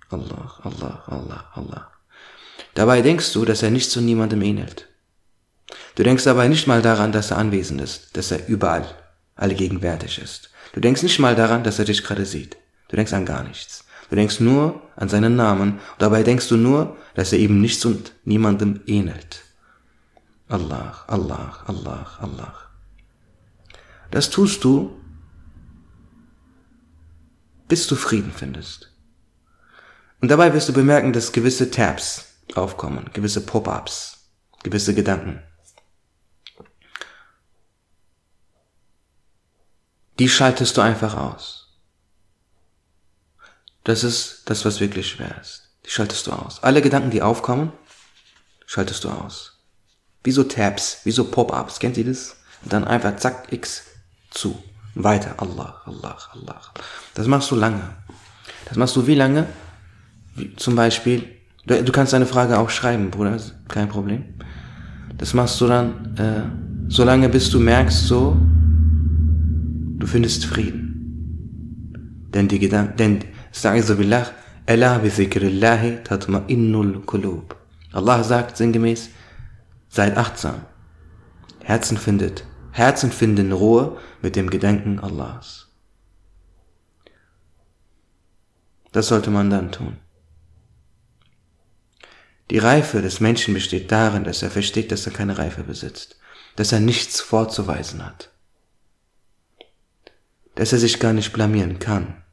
Allah, 0.10 0.60
Allah, 0.64 1.04
Allah, 1.08 1.52
Allah. 1.54 1.92
Dabei 2.74 3.02
denkst 3.02 3.34
du, 3.34 3.46
dass 3.46 3.64
er 3.64 3.72
nicht 3.72 3.92
zu 3.92 4.02
niemandem 4.02 4.42
ähnelt. 4.42 4.88
Du 5.96 6.04
denkst 6.04 6.24
dabei 6.24 6.48
nicht 6.48 6.68
mal 6.68 6.82
daran, 6.82 7.12
dass 7.12 7.32
er 7.32 7.38
anwesend 7.38 7.82
ist, 7.82 8.16
dass 8.18 8.32
er 8.32 8.48
überall, 8.48 8.86
allgegenwärtig 9.36 10.20
ist. 10.20 10.50
Du 10.74 10.80
denkst 10.80 11.04
nicht 11.04 11.20
mal 11.20 11.36
daran, 11.36 11.64
dass 11.64 11.80
er 11.80 11.86
dich 11.86 12.04
gerade 12.04 12.26
sieht. 12.26 12.58
Du 12.90 12.96
denkst 12.96 13.14
an 13.14 13.26
gar 13.26 13.44
nichts. 13.44 13.86
Du 14.10 14.16
denkst 14.16 14.40
nur 14.40 14.82
an 14.96 15.10
seinen 15.10 15.36
Namen 15.36 15.80
dabei 15.98 16.24
denkst 16.24 16.48
du 16.50 16.58
nur, 16.58 16.96
dass 17.16 17.34
er 17.34 17.40
eben 17.40 17.60
nichts 17.60 17.84
und 17.86 18.14
niemandem 18.24 18.82
ähnelt. 18.86 19.44
Allah, 20.48 21.04
Allah, 21.08 21.64
Allah, 21.66 22.18
Allah. 22.20 22.54
Das 24.12 24.30
tust 24.30 24.64
du, 24.64 24.96
bis 27.68 27.88
du 27.88 27.96
Frieden 27.96 28.32
findest. 28.32 28.92
Und 30.22 30.30
dabei 30.30 30.54
wirst 30.54 30.70
du 30.70 30.74
bemerken, 30.74 31.14
dass 31.14 31.32
gewisse 31.32 31.72
Tabs 31.72 32.26
aufkommen, 32.56 33.10
gewisse 33.14 33.42
Pop-ups, 33.42 34.30
gewisse 34.64 34.94
Gedanken. 34.94 35.42
Die 40.20 40.30
schaltest 40.30 40.78
du 40.78 40.82
einfach 40.82 41.16
aus. 41.16 41.80
Das 43.84 44.04
ist 44.04 44.44
das, 44.46 44.66
was 44.66 44.80
wirklich 44.80 45.10
schwer 45.10 45.40
ist. 45.42 45.70
Die 45.86 45.90
schaltest 45.90 46.26
du 46.26 46.32
aus. 46.32 46.64
Alle 46.64 46.82
Gedanken, 46.82 47.12
die 47.12 47.22
aufkommen, 47.22 47.72
schaltest 48.66 49.04
du 49.04 49.10
aus. 49.10 49.60
Wie 50.24 50.32
so 50.32 50.44
Tabs, 50.44 51.02
wie 51.04 51.12
so 51.12 51.30
Pop-ups. 51.30 51.80
Kennt 51.80 51.98
ihr 51.98 52.06
das? 52.06 52.38
Und 52.64 52.74
dann 52.74 52.86
einfach 52.86 53.18
zack, 53.18 53.52
X 53.52 53.84
zu. 54.32 54.62
Weiter. 54.96 55.36
Allah, 55.38 55.82
Allah, 55.86 56.18
Allah. 56.34 56.62
Das 57.14 57.28
machst 57.28 57.52
du 57.52 57.56
lange. 57.56 57.82
Das 58.66 58.78
machst 58.78 58.96
du 58.96 59.06
wie 59.06 59.16
lange? 59.16 59.48
Wie 60.36 60.56
zum 60.56 60.76
Beispiel, 60.76 61.24
du, 61.66 61.84
du 61.84 61.92
kannst 61.92 62.14
deine 62.14 62.26
Frage 62.26 62.58
auch 62.58 62.70
schreiben, 62.70 63.12
Bruder. 63.12 63.38
Kein 63.68 63.90
Problem. 63.90 64.24
Das 65.18 65.34
machst 65.34 65.60
du 65.62 65.68
dann, 65.68 66.16
äh, 66.18 66.90
so 66.92 67.04
lange 67.04 67.30
bis 67.30 67.50
du 67.50 67.60
merkst, 67.60 68.08
so, 68.08 68.38
du 70.00 70.08
findest 70.08 70.46
Frieden. 70.46 72.30
Denn 72.34 72.48
die 72.48 72.60
Gedanken, 72.60 72.98
denn, 72.98 73.20
Sta'idhu 73.54 73.96
billah, 73.96 74.28
Allah 74.68 74.98
bi 74.98 75.10
zikrillahi 75.10 76.04
tatma'innul 76.04 77.02
kulub. 77.06 77.56
Allah 77.94 78.24
sagt 78.24 78.58
sinngemäß, 78.58 79.10
seid 79.90 80.18
achtsam. 80.18 80.56
Herzen 81.64 81.98
findet, 81.98 82.44
Herzen 82.76 83.12
finden 83.12 83.52
Ruhe 83.52 83.98
mit 84.22 84.36
dem 84.36 84.50
Gedenken 84.50 85.00
Allahs. 85.00 85.68
Das 88.92 89.08
sollte 89.08 89.32
man 89.32 89.50
dann 89.50 89.72
tun. 89.72 89.98
Die 92.52 92.60
Reife 92.60 93.02
des 93.02 93.20
Menschen 93.20 93.54
besteht 93.54 93.92
darin, 93.92 94.24
dass 94.24 94.44
er 94.44 94.52
versteht, 94.52 94.92
dass 94.92 95.06
er 95.06 95.14
keine 95.14 95.38
Reife 95.38 95.64
besitzt, 95.64 96.18
dass 96.56 96.72
er 96.72 96.80
nichts 96.80 97.20
vorzuweisen 97.20 98.06
hat 98.06 98.30
dass 100.56 100.72
er 100.72 100.80
sich 100.80 101.00
gar 101.00 101.14
nicht 101.14 101.34
blamieren 101.34 101.80
kann. 101.80 102.24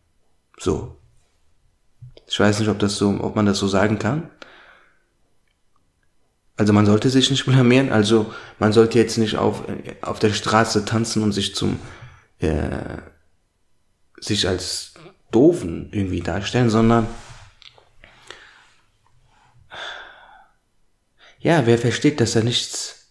So. 0.59 0.97
Ich 2.27 2.38
weiß 2.40 2.61
nicht, 2.61 2.69
ob 2.69 2.79
das 2.79 2.97
so, 2.97 3.11
ob 3.21 3.37
man 3.37 3.47
das 3.47 3.59
so 3.59 3.69
sagen 3.69 3.99
kann. 3.99 4.31
Also 6.62 6.72
man 6.72 6.87
sollte 6.87 7.11
sich 7.11 7.29
nicht 7.29 7.44
blamieren, 7.44 7.90
also 7.90 8.33
man 8.61 8.72
sollte 8.72 8.96
jetzt 8.96 9.18
nicht 9.18 9.37
auf, 9.37 9.64
auf 10.01 10.20
der 10.20 10.33
Straße 10.33 10.85
tanzen 10.85 11.25
und 11.25 11.33
sich 11.33 11.57
zum, 11.57 11.81
äh, 12.38 12.98
sich 14.20 14.46
als 14.46 14.94
doofen 15.33 15.88
irgendwie 15.90 16.20
darstellen, 16.20 16.70
sondern 16.70 17.09
ja, 21.40 21.66
wer 21.66 21.79
versteht, 21.79 22.20
dass 22.20 22.37
er 22.37 22.44
nichts 22.44 23.09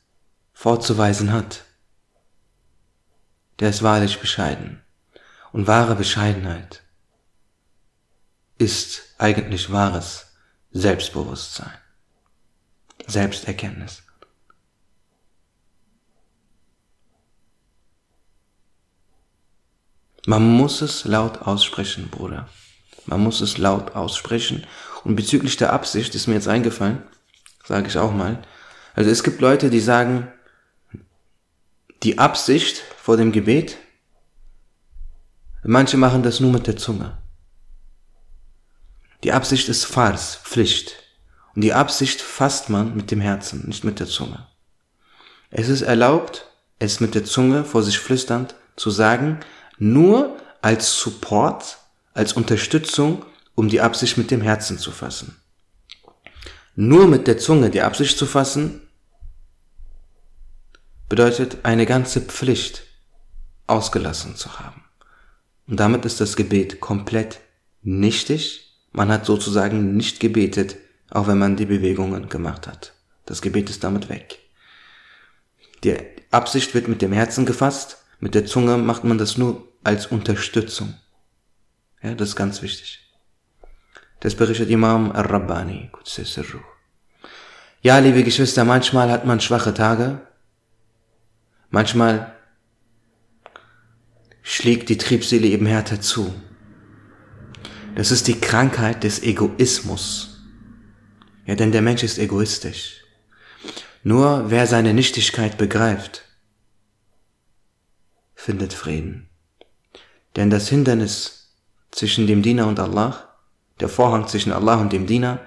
vorzuweisen 0.53 1.33
hat, 1.33 1.65
der 3.59 3.71
ist 3.71 3.83
wahrlich 3.83 4.19
bescheiden. 4.21 4.81
Und 5.51 5.67
wahre 5.67 5.95
Bescheidenheit 5.95 6.83
ist 8.57 9.13
eigentlich 9.17 9.73
wahres 9.73 10.37
Selbstbewusstsein, 10.71 11.80
Selbsterkenntnis. 13.11 14.03
Man 20.25 20.55
muss 20.55 20.81
es 20.81 21.05
laut 21.05 21.41
aussprechen, 21.41 22.09
Bruder. 22.09 22.47
Man 23.05 23.21
muss 23.21 23.41
es 23.41 23.57
laut 23.57 23.95
aussprechen. 23.95 24.65
Und 25.03 25.15
bezüglich 25.15 25.57
der 25.57 25.73
Absicht 25.73 26.13
ist 26.13 26.27
mir 26.27 26.35
jetzt 26.35 26.47
eingefallen, 26.47 27.03
sage 27.65 27.87
ich 27.87 27.97
auch 27.97 28.13
mal. 28.13 28.41
Also 28.93 29.09
es 29.09 29.23
gibt 29.23 29.41
Leute, 29.41 29.69
die 29.69 29.79
sagen, 29.79 30.31
die 32.03 32.19
Absicht 32.19 32.83
vor 32.97 33.17
dem 33.17 33.31
Gebet 33.31 33.77
Manche 35.63 35.97
machen 35.97 36.23
das 36.23 36.39
nur 36.39 36.51
mit 36.51 36.65
der 36.65 36.75
Zunge. 36.75 37.17
Die 39.23 39.31
Absicht 39.31 39.69
ist 39.69 39.85
Fars, 39.85 40.37
Pflicht. 40.43 41.00
Und 41.55 41.63
die 41.63 41.73
Absicht 41.73 42.21
fasst 42.21 42.69
man 42.69 42.95
mit 42.95 43.11
dem 43.11 43.21
Herzen, 43.21 43.67
nicht 43.67 43.83
mit 43.83 43.99
der 43.99 44.07
Zunge. 44.07 44.47
Es 45.49 45.67
ist 45.67 45.81
erlaubt, 45.81 46.47
es 46.79 46.99
mit 46.99 47.13
der 47.13 47.25
Zunge 47.25 47.65
vor 47.65 47.83
sich 47.83 47.99
flüsternd 47.99 48.55
zu 48.75 48.89
sagen, 48.89 49.39
nur 49.77 50.37
als 50.61 50.99
Support, 50.99 51.77
als 52.13 52.33
Unterstützung, 52.33 53.25
um 53.55 53.67
die 53.67 53.81
Absicht 53.81 54.17
mit 54.17 54.31
dem 54.31 54.41
Herzen 54.41 54.77
zu 54.77 54.91
fassen. 54.91 55.37
Nur 56.75 57.07
mit 57.07 57.27
der 57.27 57.37
Zunge 57.37 57.69
die 57.69 57.81
Absicht 57.81 58.17
zu 58.17 58.25
fassen, 58.25 58.81
bedeutet 61.09 61.57
eine 61.63 61.85
ganze 61.85 62.21
Pflicht 62.21 62.83
ausgelassen 63.67 64.37
zu 64.37 64.59
haben. 64.59 64.83
Und 65.67 65.79
damit 65.79 66.05
ist 66.05 66.21
das 66.21 66.37
Gebet 66.37 66.79
komplett 66.79 67.41
nichtig. 67.81 68.77
Man 68.93 69.09
hat 69.09 69.25
sozusagen 69.25 69.95
nicht 69.97 70.19
gebetet, 70.19 70.77
auch 71.11 71.27
wenn 71.27 71.37
man 71.37 71.55
die 71.55 71.65
Bewegungen 71.65 72.29
gemacht 72.29 72.65
hat. 72.65 72.93
Das 73.25 73.41
Gebet 73.41 73.69
ist 73.69 73.83
damit 73.83 74.09
weg. 74.09 74.39
Die 75.83 75.95
Absicht 76.31 76.73
wird 76.73 76.87
mit 76.87 77.01
dem 77.01 77.11
Herzen 77.11 77.45
gefasst, 77.45 78.03
mit 78.19 78.33
der 78.33 78.45
Zunge 78.45 78.77
macht 78.77 79.03
man 79.03 79.17
das 79.17 79.37
nur 79.37 79.67
als 79.83 80.07
Unterstützung. 80.07 80.95
Ja, 82.01 82.15
das 82.15 82.29
ist 82.29 82.35
ganz 82.35 82.61
wichtig. 82.61 82.99
Das 84.21 84.35
berichtet 84.35 84.69
Imam 84.69 85.11
Al-Rabbani. 85.11 85.91
Ja, 87.81 87.97
liebe 87.97 88.23
Geschwister, 88.23 88.63
manchmal 88.63 89.09
hat 89.11 89.25
man 89.25 89.41
schwache 89.41 89.73
Tage. 89.73 90.21
Manchmal 91.71 92.35
schlägt 94.43 94.89
die 94.89 94.97
Triebseele 94.97 95.47
eben 95.47 95.65
härter 95.65 95.99
zu. 95.99 96.33
Das 97.95 98.11
ist 98.11 98.27
die 98.27 98.39
Krankheit 98.39 99.03
des 99.03 99.23
Egoismus. 99.23 100.30
Ja, 101.45 101.55
denn 101.55 101.71
der 101.71 101.81
Mensch 101.81 102.03
ist 102.03 102.17
egoistisch. 102.17 103.01
Nur 104.03 104.49
wer 104.49 104.67
seine 104.67 104.93
Nichtigkeit 104.93 105.57
begreift, 105.57 106.23
findet 108.35 108.73
Frieden. 108.73 109.29
Denn 110.35 110.49
das 110.49 110.69
Hindernis 110.69 111.53
zwischen 111.91 112.25
dem 112.25 112.41
Diener 112.41 112.67
und 112.67 112.79
Allah, 112.79 113.35
der 113.79 113.89
Vorhang 113.89 114.27
zwischen 114.27 114.51
Allah 114.51 114.75
und 114.75 114.93
dem 114.93 115.05
Diener, 115.05 115.39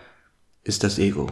ist 0.63 0.85
das 0.85 0.99
Ego. 0.99 1.29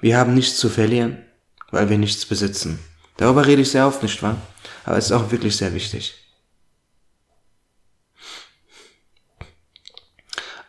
Wir 0.00 0.16
haben 0.16 0.34
nichts 0.34 0.58
zu 0.58 0.68
verlieren, 0.68 1.24
weil 1.70 1.90
wir 1.90 1.98
nichts 1.98 2.24
besitzen. 2.24 2.78
Darüber 3.16 3.46
rede 3.46 3.62
ich 3.62 3.70
sehr 3.70 3.86
oft, 3.86 4.02
nicht 4.02 4.22
wahr? 4.22 4.40
Aber 4.84 4.96
es 4.96 5.06
ist 5.06 5.12
auch 5.12 5.30
wirklich 5.30 5.56
sehr 5.56 5.74
wichtig. 5.74 6.14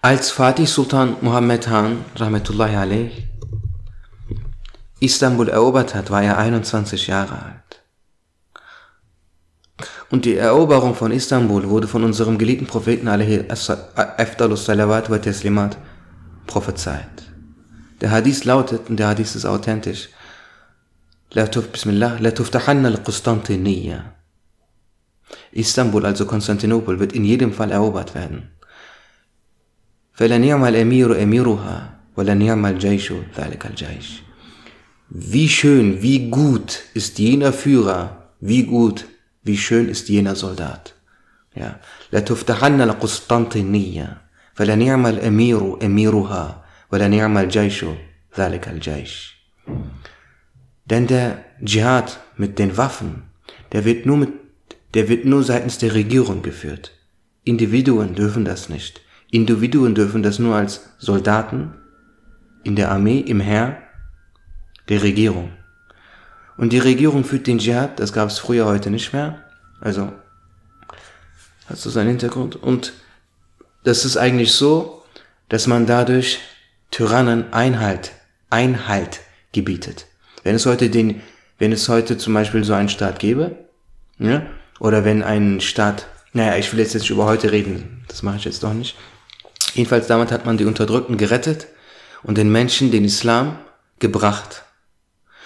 Als 0.02 0.32
Fatih 0.32 0.66
Sultan 0.66 1.18
Muhammad 1.20 1.68
Han, 1.68 2.06
Rahmetullahi 2.16 2.76
alayh, 2.78 3.12
Istanbul 5.02 5.50
erobert 5.50 5.94
hat, 5.94 6.10
war 6.10 6.24
er 6.24 6.38
21 6.38 7.08
Jahre 7.08 7.34
alt. 7.34 7.82
Und 10.10 10.24
die 10.24 10.38
Eroberung 10.38 10.96
von 10.96 11.12
Istanbul 11.12 11.68
wurde 11.68 11.90
von 11.90 12.06
unserem 12.06 12.38
geliebten 12.38 12.66
Propheten 12.66 13.10
Afdalus 13.10 14.64
Salawat 14.64 15.10
wa 15.10 15.18
Teslimat 15.18 15.78
prophezeit. 16.48 17.30
Der 18.00 18.12
Hadith 18.12 18.46
lautet, 18.46 18.90
und 18.90 18.98
der 19.02 19.10
Hadith 19.10 19.36
ist 19.36 19.46
authentisch, 19.46 20.08
Bismillah, 21.34 22.20
La 22.22 22.32
tuftahanna 22.32 22.88
al-Qustantiniya. 22.88 24.14
Istanbul, 25.52 26.06
also 26.06 26.26
Konstantinopel, 26.26 27.02
wird 27.02 27.12
in 27.12 27.26
jedem 27.26 27.52
Fall 27.52 27.72
erobert 27.72 28.16
werden. 28.16 28.52
فَلَنِعْمَ 30.19 30.65
الْأَمِيرُ 30.65 31.23
أَمِيرُهَا 31.23 31.77
وَلَنِعْمَ 32.17 32.67
الْجَيْشُ 32.67 33.13
ذَلِكَ 33.39 33.67
الْجَيْشُ 33.67 34.23
Wie 35.11 35.49
schön, 35.49 36.03
wie 36.03 36.31
gut 36.31 36.81
ist 36.95 37.19
jener 37.19 37.53
Führer, 37.53 38.31
wie 38.41 38.65
gut, 38.65 39.07
wie 39.43 39.57
schön 39.57 39.89
ist 39.89 40.09
jener 40.09 40.35
Soldat. 40.35 40.95
Ja. 41.55 41.81
لتفتحن 42.13 42.81
القسطنطينية 42.81 44.23
فلنعم 44.55 45.07
الأمير 45.07 45.85
أميرها 45.87 46.65
ولنعم 46.93 47.39
الجيش 47.39 47.85
ذلك 48.39 48.69
الجيش. 48.69 49.35
Denn 50.87 51.07
der 51.07 51.45
Dschihad 51.65 52.21
mit 52.37 52.59
den 52.59 52.77
Waffen, 52.77 53.23
der 53.73 53.85
wird 53.85 54.07
nur 54.07 54.17
mit, 54.19 54.33
der 54.95 55.09
wird 55.09 55.25
nur 55.25 55.43
seitens 55.43 55.79
der 55.79 55.95
Regierung 55.95 56.43
geführt. 56.43 56.93
Individuen 57.45 58.15
dürfen 58.15 58.45
das 58.45 58.69
nicht. 58.69 59.01
Individuen 59.32 59.96
dürfen 59.96 60.24
das 60.24 60.40
nur 60.40 60.56
als 60.56 60.90
Soldaten 60.98 61.74
in 62.64 62.76
der 62.76 62.92
Armee, 62.92 63.20
im 63.20 63.40
Heer 63.40 63.78
der 64.90 65.04
Regierung. 65.04 65.52
Und 66.58 66.74
die 66.74 66.80
Regierung 66.80 67.24
führt 67.24 67.48
den 67.48 67.60
Dschihad, 67.60 68.00
das 68.00 68.12
gab 68.12 68.30
es 68.30 68.40
früher 68.40 68.66
heute 68.66 68.90
nicht 68.90 69.14
mehr. 69.14 69.46
Also 69.80 70.12
hast 71.70 71.86
du 71.86 71.90
seinen 71.90 72.10
Hintergrund. 72.10 72.56
Und 72.56 72.94
das 73.84 74.04
ist 74.04 74.18
eigentlich 74.18 74.52
so, 74.52 75.04
dass 75.48 75.68
man 75.68 75.86
dadurch 75.86 76.40
Tyrannen 76.92 77.54
Einhalt, 77.54 78.12
Einhalt 78.50 79.22
gebietet. 79.54 80.08
Wenn 80.44 80.56
es 80.56 80.66
heute 80.66 80.90
den, 80.90 81.22
wenn 81.60 81.72
es 81.72 81.88
heute 81.88 82.18
zum 82.18 82.34
Beispiel 82.34 82.64
so 82.64 82.74
einen 82.74 82.90
Staat 82.90 83.20
gäbe, 83.20 83.56
ja, 84.18 84.46
oder 84.80 85.06
wenn 85.06 85.24
ein 85.24 85.62
Staat, 85.62 86.08
naja, 86.34 86.58
ich 86.58 86.72
will 86.72 86.80
jetzt 86.80 86.94
nicht 86.94 87.10
über 87.10 87.26
heute 87.26 87.52
reden, 87.52 88.04
das 88.08 88.24
mache 88.24 88.38
ich 88.38 88.46
jetzt 88.46 88.64
doch 88.64 88.74
nicht. 88.74 88.96
Jedenfalls 89.74 90.08
damals 90.08 90.32
hat 90.32 90.46
man 90.46 90.58
die 90.58 90.66
Unterdrückten 90.66 91.18
gerettet 91.18 91.68
und 92.24 92.38
den 92.38 92.52
Menschen 92.52 92.92
den 92.92 93.06
Islam 93.06 93.58
gebracht. 94.00 94.64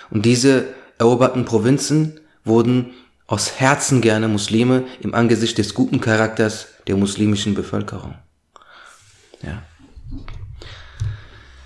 Und 0.09 0.25
diese 0.25 0.65
eroberten 0.97 1.45
Provinzen 1.45 2.19
wurden 2.43 2.93
aus 3.27 3.59
Herzen 3.59 4.01
gerne 4.01 4.27
Muslime 4.27 4.83
im 5.01 5.13
Angesicht 5.13 5.57
des 5.57 5.73
guten 5.73 5.99
Charakters 6.01 6.67
der 6.87 6.97
muslimischen 6.97 7.53
Bevölkerung. 7.53 8.15
Ja. 9.41 9.63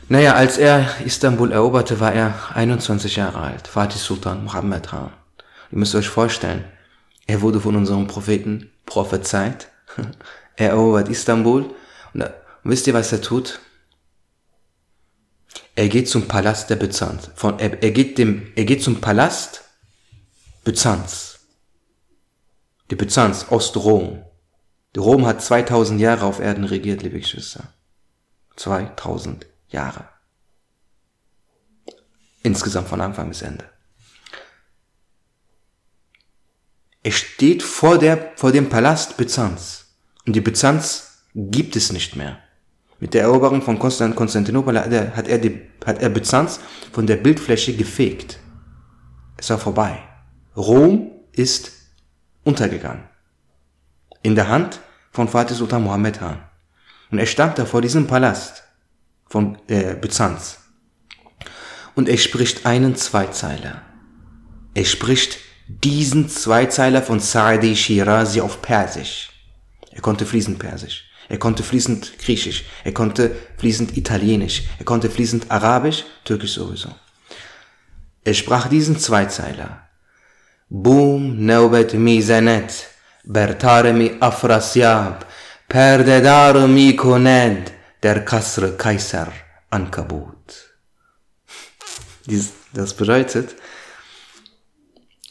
Naja, 0.10 0.36
als 0.36 0.58
er 0.58 0.88
Istanbul 1.04 1.52
eroberte, 1.52 2.00
war 2.00 2.14
er 2.14 2.34
21 2.54 3.18
Jahre 3.18 3.40
alt, 3.40 3.68
Fatih 3.68 3.98
Sultan 3.98 4.46
Muhammad 4.46 4.88
Khan. 4.88 5.12
Ihr 5.72 5.80
müsst 5.80 5.96
euch 5.96 6.08
vorstellen, 6.08 6.64
er 7.26 7.42
wurde 7.42 7.60
von 7.60 7.76
unserem 7.76 8.08
Propheten 8.08 8.72
prophezeit. 8.86 9.68
Er 10.60 10.70
erobert 10.70 11.08
Istanbul. 11.08 11.70
Und 12.16 12.24
wisst 12.68 12.88
ihr, 12.88 12.94
was 12.94 13.12
er 13.12 13.22
tut? 13.22 13.60
Er 15.76 15.90
geht 15.90 16.10
zum 16.10 16.28
Palast 16.28 16.70
der 16.70 16.76
Byzanz. 16.76 17.30
Von, 17.36 17.60
er, 17.60 17.82
er, 17.84 17.92
geht 17.92 18.18
dem, 18.18 18.52
er 18.56 18.66
geht 18.66 18.84
zum 18.84 19.00
Palast 19.00 19.64
Byzanz. 20.64 21.40
Die 22.90 22.96
Byzanz, 22.96 23.46
Ostrom. 23.50 24.24
Rom 24.98 25.28
hat 25.28 25.44
2000 25.44 26.02
Jahre 26.02 26.26
auf 26.26 26.40
Erden 26.40 26.64
regiert, 26.64 27.04
liebe 27.04 27.20
Geschwister. 27.20 27.72
2000 28.56 29.46
Jahre. 29.70 30.10
Insgesamt 32.42 32.88
von 32.88 33.02
Anfang 33.02 33.30
bis 33.30 33.44
Ende. 33.44 33.70
Er 37.04 37.12
steht 37.12 37.62
vor, 37.62 38.00
der, 38.00 38.34
vor 38.36 38.52
dem 38.52 38.70
Palast 38.70 39.18
Byzanz. 39.18 39.86
Und 40.26 40.34
die 40.34 40.42
Byzanz 40.42 41.24
gibt 41.36 41.76
es 41.76 41.92
nicht 41.92 42.16
mehr. 42.16 42.42
Mit 43.00 43.14
der 43.14 43.24
Eroberung 43.24 43.62
von 43.62 43.78
Konstantinopel 43.78 44.80
hat 44.80 44.92
er, 44.92 45.16
hat 45.16 45.28
er, 45.28 45.38
die, 45.38 45.62
hat 45.86 46.02
er 46.02 46.10
Byzanz 46.10 46.60
von 46.92 47.06
der 47.06 47.18
Bildfläche 47.18 47.76
gefegt. 47.76 48.40
Es 49.38 49.50
war 49.52 49.60
vorbei. 49.60 50.00
Rom 50.56 51.12
ist 51.32 51.72
untergegangen. 52.44 53.04
In 54.24 54.34
der 54.34 54.50
Hand 54.50 54.80
von 55.12 55.28
Fatih 55.28 55.54
Sultan 55.54 55.84
Mohammed 55.84 56.22
Han. 56.22 56.40
Und 57.12 57.20
er 57.20 57.28
stand 57.28 57.60
da 57.60 57.66
vor 57.66 57.82
diesem 57.82 58.08
Palast 58.08 58.64
von 59.28 59.58
äh, 59.68 59.94
Byzanz. 59.94 60.60
Und 61.94 62.10
er 62.10 62.18
spricht 62.18 62.66
einen 62.66 62.96
Zweizeiler. 62.96 63.84
Er 64.74 64.86
spricht 64.86 65.38
diesen 65.68 66.30
Zweizeiler 66.30 67.02
von 67.02 67.20
Saadi 67.20 67.76
Shirazi 67.76 68.42
auf 68.42 68.62
Persisch. 68.62 69.32
Er 69.92 70.02
konnte 70.02 70.26
fließend 70.26 70.60
Persisch. 70.60 71.07
Er 71.30 71.38
konnte 71.38 71.64
fließend 71.64 72.20
Griechisch, 72.20 72.64
er 72.84 72.94
konnte 72.94 73.36
fließend 73.58 73.98
Italienisch, 73.98 74.64
er 74.80 74.86
konnte 74.86 75.10
fließend 75.10 75.52
Arabisch, 75.52 76.06
Türkisch 76.24 76.54
sowieso. 76.54 76.90
Er 78.24 78.34
sprach 78.34 78.68
diesen 78.68 78.98
Zweizeiler. 78.98 79.88
Boom 80.70 81.46
mi 81.46 82.22
zenet, 82.22 82.88
bertare 83.24 83.94
mi 83.94 84.12
afrasiab, 84.20 85.26
perdedare 85.68 86.68
mi 86.68 86.96
koned, 86.96 87.72
der 88.04 88.24
kasre 88.26 88.76
Kaiser 88.78 89.32
ankabut. 89.70 90.36
Das 92.74 92.94
bedeutet, 92.94 93.56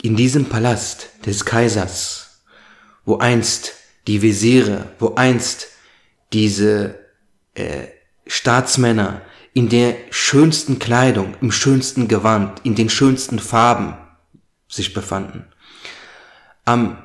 in 0.02 0.16
diesem 0.16 0.46
Palast 0.46 1.10
des 1.26 1.44
Kaisers, 1.44 2.40
wo 3.04 3.18
einst 3.18 3.74
die 4.06 4.22
Visiere, 4.22 4.92
wo 4.98 5.14
einst 5.14 5.68
diese 6.32 6.98
äh, 7.54 7.88
Staatsmänner 8.26 9.22
in 9.54 9.68
der 9.68 9.96
schönsten 10.10 10.78
Kleidung, 10.78 11.34
im 11.40 11.50
schönsten 11.50 12.08
Gewand, 12.08 12.60
in 12.64 12.74
den 12.74 12.90
schönsten 12.90 13.38
Farben 13.38 13.94
sich 14.68 14.92
befanden, 14.92 15.46
am, 16.64 16.98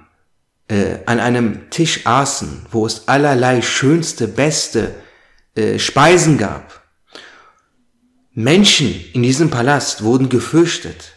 äh, 0.68 0.98
an 1.06 1.20
einem 1.20 1.70
Tisch 1.70 2.06
aßen, 2.06 2.66
wo 2.72 2.86
es 2.86 3.08
allerlei 3.08 3.62
schönste, 3.62 4.28
beste 4.28 4.96
äh, 5.56 5.80
Speisen 5.80 6.38
gab. 6.38 6.82
Menschen 8.34 8.94
in 9.14 9.24
diesem 9.24 9.50
Palast 9.50 10.04
wurden 10.04 10.30
gefürchtet. 10.30 11.14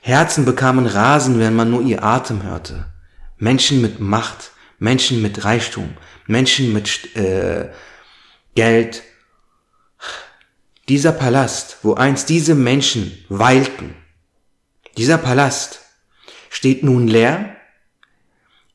Herzen 0.00 0.44
bekamen 0.44 0.86
Rasen, 0.86 1.38
wenn 1.38 1.54
man 1.54 1.70
nur 1.70 1.82
ihr 1.82 2.02
Atem 2.02 2.42
hörte. 2.42 2.86
Menschen 3.36 3.80
mit 3.80 4.00
Macht, 4.00 4.52
Menschen 4.78 5.22
mit 5.22 5.44
Reichtum, 5.44 5.96
Menschen 6.28 6.72
mit 6.72 7.16
äh, 7.16 7.70
Geld. 8.54 9.02
Dieser 10.88 11.12
Palast, 11.12 11.78
wo 11.82 11.94
einst 11.94 12.28
diese 12.28 12.54
Menschen 12.54 13.24
weilten, 13.28 13.94
dieser 14.96 15.18
Palast 15.18 15.80
steht 16.50 16.82
nun 16.82 17.08
leer. 17.08 17.56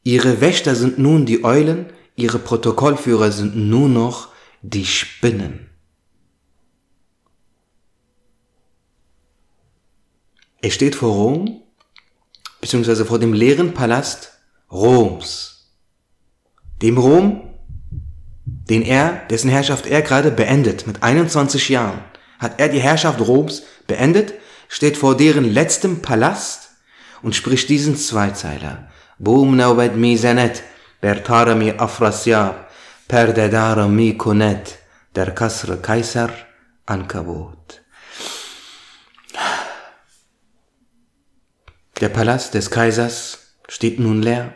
Ihre 0.03 0.41
Wächter 0.41 0.75
sind 0.75 0.99
nun 0.99 1.25
die 1.25 1.43
Eulen, 1.43 1.91
ihre 2.15 2.39
Protokollführer 2.39 3.31
sind 3.31 3.55
nur 3.55 3.89
noch 3.89 4.29
die 4.61 4.85
Spinnen. 4.85 5.69
Er 10.61 10.71
steht 10.71 10.95
vor 10.95 11.13
Rom, 11.13 11.61
beziehungsweise 12.61 13.05
vor 13.05 13.19
dem 13.19 13.33
leeren 13.33 13.73
Palast 13.73 14.31
Roms 14.71 15.52
Dem 16.82 16.98
Rom, 16.98 17.50
den 18.44 18.82
er, 18.82 19.22
dessen 19.30 19.50
Herrschaft 19.50 19.86
er 19.86 20.02
gerade 20.02 20.30
beendet, 20.30 20.86
mit 20.86 21.02
21 21.02 21.68
Jahren, 21.68 22.00
hat 22.38 22.60
er 22.60 22.68
die 22.68 22.80
Herrschaft 22.80 23.20
Roms 23.20 23.62
beendet, 23.86 24.34
steht 24.68 24.96
vor 24.96 25.16
deren 25.16 25.44
letztem 25.44 26.02
Palast 26.02 26.70
und 27.22 27.34
spricht 27.34 27.68
diesen 27.68 27.96
Zweizeiler. 27.96 28.88
Boom 29.18 29.56
nawad 29.56 29.96
mizanet, 29.96 30.62
bertarami 31.00 31.72
afrasyab, 31.72 32.68
پردهدار 33.08 33.86
می 33.86 34.16
کند 34.16 34.68
در 35.14 35.30
کسر 35.30 35.76
کیسر 35.76 36.30
Ankabut. 36.86 37.82
Der 42.00 42.08
Palast 42.08 42.54
des 42.54 42.70
Kaisers 42.70 43.54
steht 43.68 43.98
nun 43.98 44.22
leer, 44.22 44.54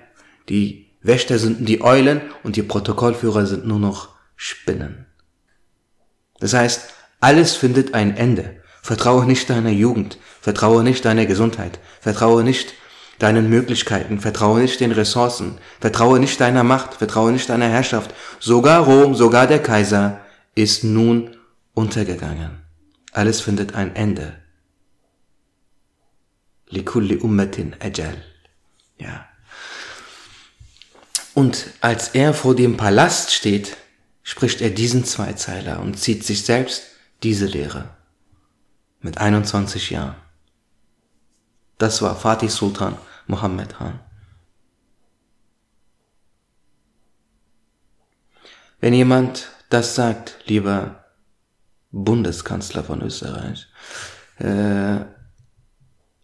die 0.49 0.86
Wächter 1.02 1.40
sind 1.40 1.68
die 1.68 1.82
Eulen 1.82 2.22
und 2.44 2.56
die 2.56 2.64
Protokollführer 2.64 3.46
sind 3.46 3.66
nur 3.66 3.80
noch 3.80 4.10
Spinnen. 4.36 5.06
Das 6.40 6.54
heißt, 6.54 6.94
alles 7.20 7.56
findet 7.56 7.94
ein 7.94 8.16
Ende. 8.16 8.62
Vertraue 8.82 9.26
nicht 9.26 9.50
deiner 9.50 9.72
Jugend, 9.72 10.18
vertraue 10.40 10.84
nicht 10.84 11.04
deiner 11.04 11.26
Gesundheit, 11.26 11.80
vertraue 12.00 12.44
nicht 12.44 12.74
deinen 13.20 13.50
Möglichkeiten, 13.50 14.20
vertraue 14.20 14.62
nicht 14.62 14.80
den 14.80 14.92
Ressourcen, 14.92 15.58
vertraue 15.80 16.20
nicht 16.20 16.40
deiner 16.40 16.64
Macht, 16.64 16.94
vertraue 16.94 17.32
nicht 17.32 17.50
deiner 17.50 17.68
Herrschaft. 17.68 18.14
Sogar 18.40 18.84
Rom, 18.86 19.16
sogar 19.16 19.48
der 19.48 19.62
Kaiser 19.62 20.22
ist 20.56 20.84
nun 20.84 21.36
untergegangen. 21.74 22.62
Alles 23.12 23.42
findet 23.42 23.76
ein 23.76 23.96
Ende. 23.96 24.38
Likulli 26.70 27.18
ummatin 27.18 27.76
ajal. 27.80 28.24
Ja. 28.98 29.26
Und 31.38 31.68
als 31.82 32.16
er 32.16 32.34
vor 32.34 32.56
dem 32.56 32.78
Palast 32.78 33.32
steht, 33.32 33.78
spricht 34.24 34.60
er 34.60 34.72
diesen 34.72 35.06
Zweizeiler 35.06 35.82
und 35.82 36.00
zieht 36.00 36.24
sich 36.24 36.44
selbst 36.44 36.82
diese 37.22 37.46
Lehre. 37.46 37.96
Mit 39.02 39.20
21 39.20 39.92
Jahren. 39.92 40.16
Das 41.78 42.02
war 42.02 42.16
Fatih 42.16 42.50
Sultan 42.50 42.98
Mohammed 43.28 43.76
Khan. 43.78 44.00
Wenn 48.80 48.96
jemand 48.96 49.52
das 49.70 49.94
sagt, 49.94 50.40
lieber 50.48 51.06
Bundeskanzler 51.92 52.84
von 52.84 53.04
Österreich, 53.04 53.68
äh, 54.40 55.06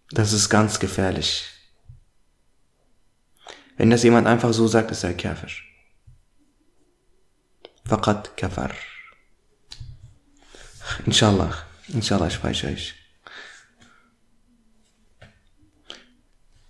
das 0.09 0.33
ist 0.33 0.49
ganz 0.49 0.79
gefährlich. 0.79 1.52
Wenn 3.77 3.89
das 3.89 4.03
jemand 4.03 4.27
einfach 4.27 4.53
so 4.53 4.67
sagt, 4.67 4.91
ist 4.91 5.03
er 5.03 5.13
kafisch. 5.13 5.69
Faqat 7.85 8.37
kafar. 8.37 8.71
Inshallah. 11.05 11.53
Inshallah 11.87 12.27
ich. 12.27 12.95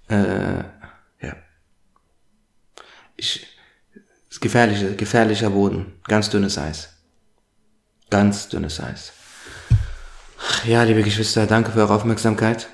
Äh, 0.10 0.64
ja. 1.22 1.36
Ich, 3.16 3.48
ist 4.30 4.42
gefährlicher, 4.42 4.92
gefährlicher 4.92 5.50
Boden. 5.50 6.00
Ganz 6.04 6.30
dünnes 6.30 6.58
Eis. 6.58 6.90
Ganz 8.10 8.50
dünnes 8.50 8.80
Eis. 8.80 9.14
Ja, 10.66 10.84
liebe 10.84 11.04
Geschwister, 11.04 11.48
danke 11.48 11.72
für 11.72 11.80
eure 11.80 11.96
Aufmerksamkeit. 11.96 12.68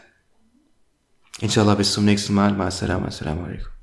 Inshallah 1.40 1.76
bis 1.76 1.94
zum 1.94 2.06
nächsten 2.06 2.34
Mal. 2.34 2.60
Assalamu 2.60 3.08
alaikum. 3.08 3.79